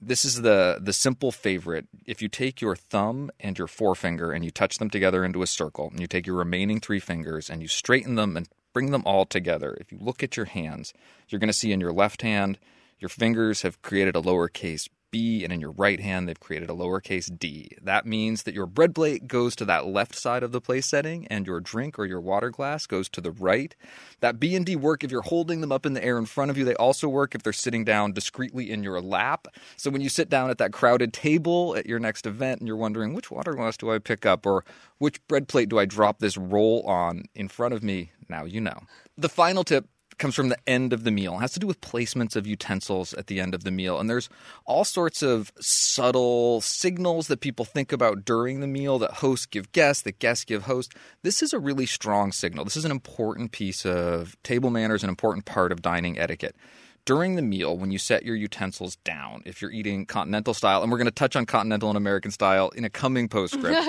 [0.00, 1.86] This is the the simple favorite.
[2.06, 5.46] If you take your thumb and your forefinger and you touch them together into a
[5.46, 9.02] circle, and you take your remaining three fingers and you straighten them and bring them
[9.04, 9.76] all together.
[9.80, 10.92] If you look at your hands,
[11.28, 12.58] you're going to see in your left hand
[13.00, 16.74] your fingers have created a lowercase b, and in your right hand, they've created a
[16.74, 17.70] lowercase d.
[17.82, 21.26] That means that your bread plate goes to that left side of the place setting,
[21.28, 23.74] and your drink or your water glass goes to the right.
[24.20, 26.50] That b and d work if you're holding them up in the air in front
[26.50, 26.64] of you.
[26.64, 29.48] They also work if they're sitting down discreetly in your lap.
[29.76, 32.76] So when you sit down at that crowded table at your next event and you're
[32.76, 34.64] wondering, which water glass do I pick up, or
[34.98, 38.60] which bread plate do I drop this roll on in front of me, now you
[38.60, 38.80] know.
[39.16, 39.86] The final tip
[40.18, 41.34] comes from the end of the meal.
[41.34, 43.98] It has to do with placements of utensils at the end of the meal.
[43.98, 44.28] And there's
[44.64, 49.72] all sorts of subtle signals that people think about during the meal that hosts give
[49.72, 50.94] guests, that guests give hosts.
[51.22, 52.64] This is a really strong signal.
[52.64, 56.56] This is an important piece of table manners, an important part of dining etiquette.
[57.04, 60.92] During the meal, when you set your utensils down, if you're eating continental style, and
[60.92, 63.78] we're going to touch on continental and American style in a coming postscript,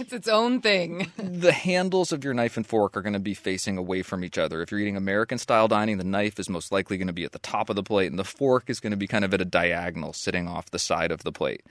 [0.00, 1.10] it's its own thing.
[1.16, 4.36] the handles of your knife and fork are going to be facing away from each
[4.36, 4.62] other.
[4.62, 7.32] If you're eating American style dining, the knife is most likely going to be at
[7.32, 9.40] the top of the plate, and the fork is going to be kind of at
[9.40, 11.62] a diagonal, sitting off the side of the plate.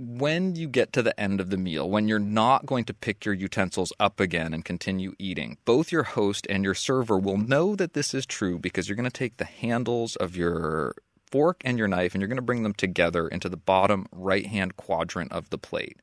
[0.00, 3.24] When you get to the end of the meal, when you're not going to pick
[3.24, 7.74] your utensils up again and continue eating, both your host and your server will know
[7.74, 10.94] that this is true because you're going to take the handles of your
[11.32, 14.46] fork and your knife, and you're going to bring them together into the bottom right
[14.46, 15.96] hand quadrant of the plate.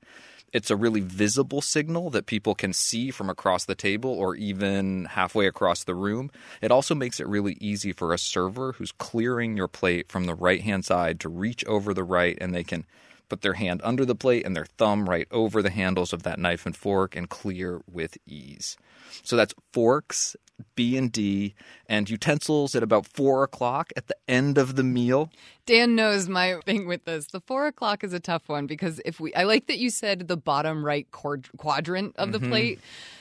[0.52, 5.06] It's a really visible signal that people can see from across the table or even
[5.06, 6.32] halfway across the room.
[6.62, 10.36] It also makes it really easy for a server who's clearing your plate from the
[10.36, 12.86] right hand side to reach over the right and they can
[13.30, 16.40] put their hand under the plate and their thumb right over the handles of that
[16.40, 18.78] knife and fork and clear with ease.
[19.24, 20.36] So that's forks,
[20.76, 21.54] B and D,
[21.88, 25.30] and utensils at about four o'clock at the end of the meal.
[25.66, 27.28] Dan knows my thing with this.
[27.28, 30.28] The four o'clock is a tough one because if we, I like that you said
[30.28, 32.50] the bottom right quadrant of the Mhm.
[32.50, 32.80] plate.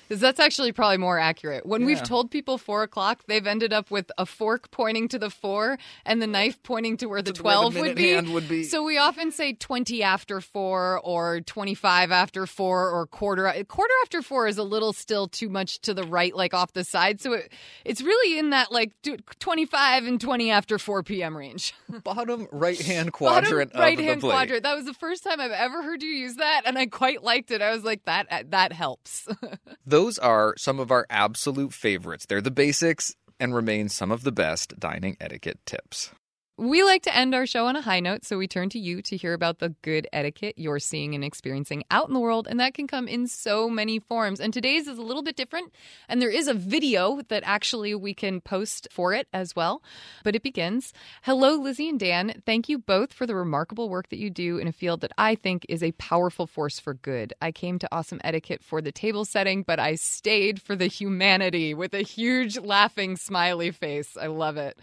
[0.09, 1.65] Because that's actually probably more accurate.
[1.67, 5.31] When we've told people four o'clock, they've ended up with a fork pointing to the
[5.31, 8.21] four and the knife pointing to where the To where the 12 would be.
[8.33, 8.65] would be.
[8.65, 13.53] So we often say 20 after four or 25 after four or quarter.
[13.67, 16.85] Quarter after four is a little still too much to the right, like off the
[16.85, 17.21] side.
[17.21, 17.51] So it,
[17.85, 18.93] it's really in that like
[19.39, 21.37] 25 and 20 after 4 p.m.
[21.37, 21.75] range.
[22.05, 24.33] Bottom right hand quadrant Bottom right of hand the plate.
[24.33, 24.63] quadrant.
[24.65, 27.51] That was the first time I've ever heard you use that, and I quite liked
[27.51, 27.63] it.
[27.63, 29.27] I was like, that that helps.
[29.95, 32.27] Those are some of our absolute favorites.
[32.27, 36.11] They're the basics and remain some of the best dining etiquette tips.
[36.57, 39.03] We like to end our show on a high note, so we turn to you
[39.03, 42.61] to hear about the good etiquette you're seeing and experiencing out in the world, and
[42.61, 44.39] that can come in so many forms.
[44.39, 45.73] And today's is a little bit different,
[46.09, 49.83] and there is a video that actually we can post for it as well.
[50.23, 50.93] But it begins
[51.23, 52.41] Hello, Lizzie and Dan.
[52.47, 55.35] Thank you both for the remarkable work that you do in a field that I
[55.35, 57.35] think is a powerful force for good.
[57.43, 61.75] I came to Awesome Etiquette for the table setting, but I stayed for the humanity
[61.75, 64.17] with a huge laughing smiley face.
[64.17, 64.79] I love it.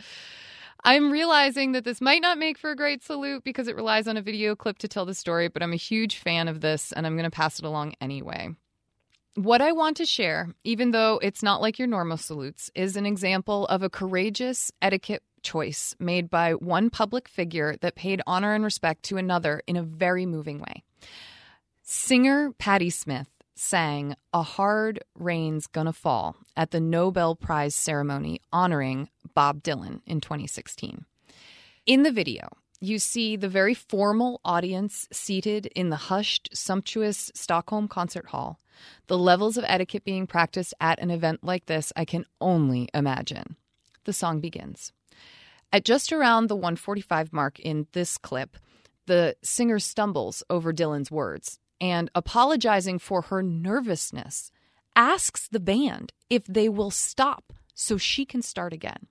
[0.84, 4.18] I'm realizing that this might not make for a great salute because it relies on
[4.18, 7.06] a video clip to tell the story, but I'm a huge fan of this and
[7.06, 8.50] I'm going to pass it along anyway.
[9.36, 13.06] What I want to share, even though it's not like your normal salutes, is an
[13.06, 18.64] example of a courageous etiquette choice made by one public figure that paid honor and
[18.64, 20.84] respect to another in a very moving way.
[21.84, 23.30] Singer Patti Smith
[23.62, 30.20] sang A Hard Rain's Gonna Fall at the Nobel Prize ceremony honoring Bob Dylan in
[30.20, 31.06] 2016.
[31.86, 32.50] In the video,
[32.80, 38.60] you see the very formal audience seated in the hushed, sumptuous Stockholm concert hall.
[39.06, 43.58] The levels of etiquette being practiced at an event like this, I can only imagine.
[44.06, 44.92] The song begins.
[45.72, 48.58] At just around the 145 mark in this clip,
[49.06, 54.52] the singer stumbles over Dylan's words and, apologizing for her nervousness,
[54.96, 59.08] asks the band if they will stop so she can start again.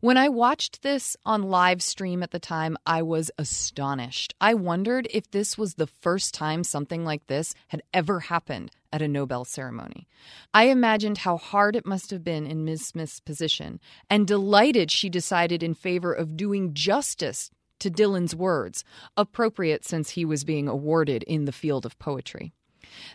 [0.00, 4.32] When I watched this on live stream at the time, I was astonished.
[4.40, 9.02] I wondered if this was the first time something like this had ever happened at
[9.02, 10.06] a Nobel ceremony.
[10.54, 12.86] I imagined how hard it must have been in Ms.
[12.86, 17.50] Smith's position and delighted she decided in favor of doing justice
[17.80, 18.84] to Dylan's words,
[19.16, 22.52] appropriate since he was being awarded in the field of poetry.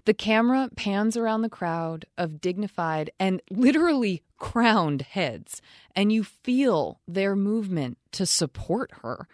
[0.05, 5.61] The camera pans around the crowd of dignified and literally crowned heads,
[5.95, 9.27] and you feel their movement to support her.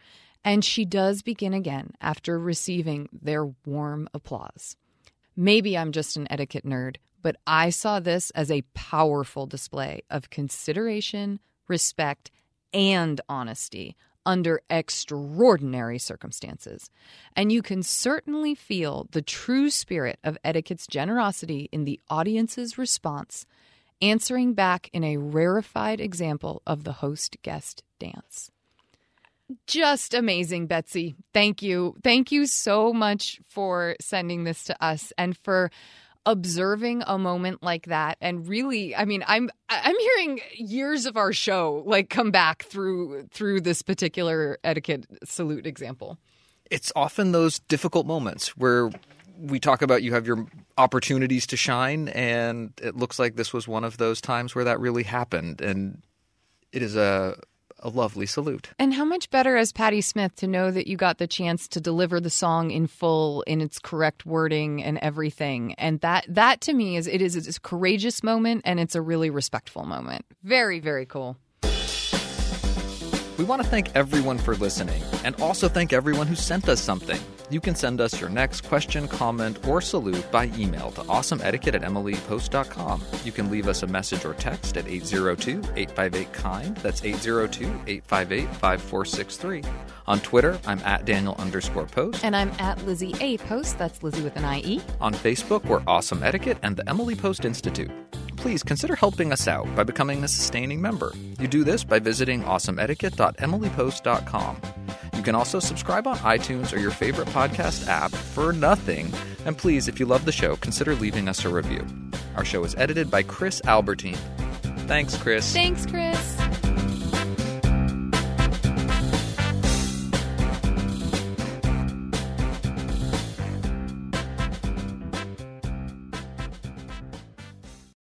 [0.44, 4.78] And she does begin again after receiving their warm applause.
[5.36, 10.30] Maybe I'm just an etiquette nerd, but I saw this as a powerful display of
[10.30, 12.32] consideration, respect,
[12.74, 13.96] and honesty
[14.30, 16.92] under extraordinary circumstances.
[17.36, 23.48] And you can certainly feel the true spirit of etiquette's generosity in the audience's response,
[24.04, 28.52] answering back in a rarefied example of the host guest dance.
[29.66, 31.16] Just amazing, Betsy.
[31.34, 31.96] Thank you.
[32.04, 35.72] Thank you so much for sending this to us and for
[36.26, 41.34] observing a moment like that and really i mean i'm i'm hearing years of our
[41.34, 46.18] show like come back through through this particular etiquette salute example
[46.70, 48.92] It's often those difficult moments where
[49.40, 50.46] we talk about you have your
[50.78, 54.80] opportunities to shine, and it looks like this was one of those times where that
[54.80, 55.62] really happened.
[55.62, 56.02] And
[56.72, 57.40] it is a,
[57.80, 58.70] a lovely salute.
[58.78, 61.80] and how much better as Patti Smith to know that you got the chance to
[61.82, 66.74] deliver the song in full in its correct wording and everything and that that to
[66.74, 70.80] me is it is it's a courageous moment and it's a really respectful moment very
[70.80, 71.38] very cool
[73.40, 77.22] We want to thank everyone for listening and also thank everyone who sent us something.
[77.52, 81.82] You can send us your next question, comment, or salute by email to awesomeetiquette at
[81.82, 83.02] emilypost.com.
[83.24, 86.78] You can leave us a message or text at 802 858 KIND.
[86.78, 89.64] That's 802 858 5463.
[90.06, 92.24] On Twitter, I'm at Daniel underscore post.
[92.24, 94.76] and i'm at lizzie a post that's lizzie with an E.
[94.76, 97.92] ie On Facebook, we're Awesome Etiquette and the Emily Post Institute.
[98.38, 101.14] please consider helping us out by becoming a sustaining member.
[101.40, 104.58] You do this by visiting awesomeetiquette.emilypost.com.
[105.20, 109.12] You can also subscribe on iTunes or your favorite podcast app for nothing.
[109.44, 111.86] And please, if you love the show, consider leaving us a review.
[112.38, 114.18] Our show is edited by Chris Albertine.
[114.88, 115.52] Thanks, Chris.
[115.52, 116.69] Thanks, Chris.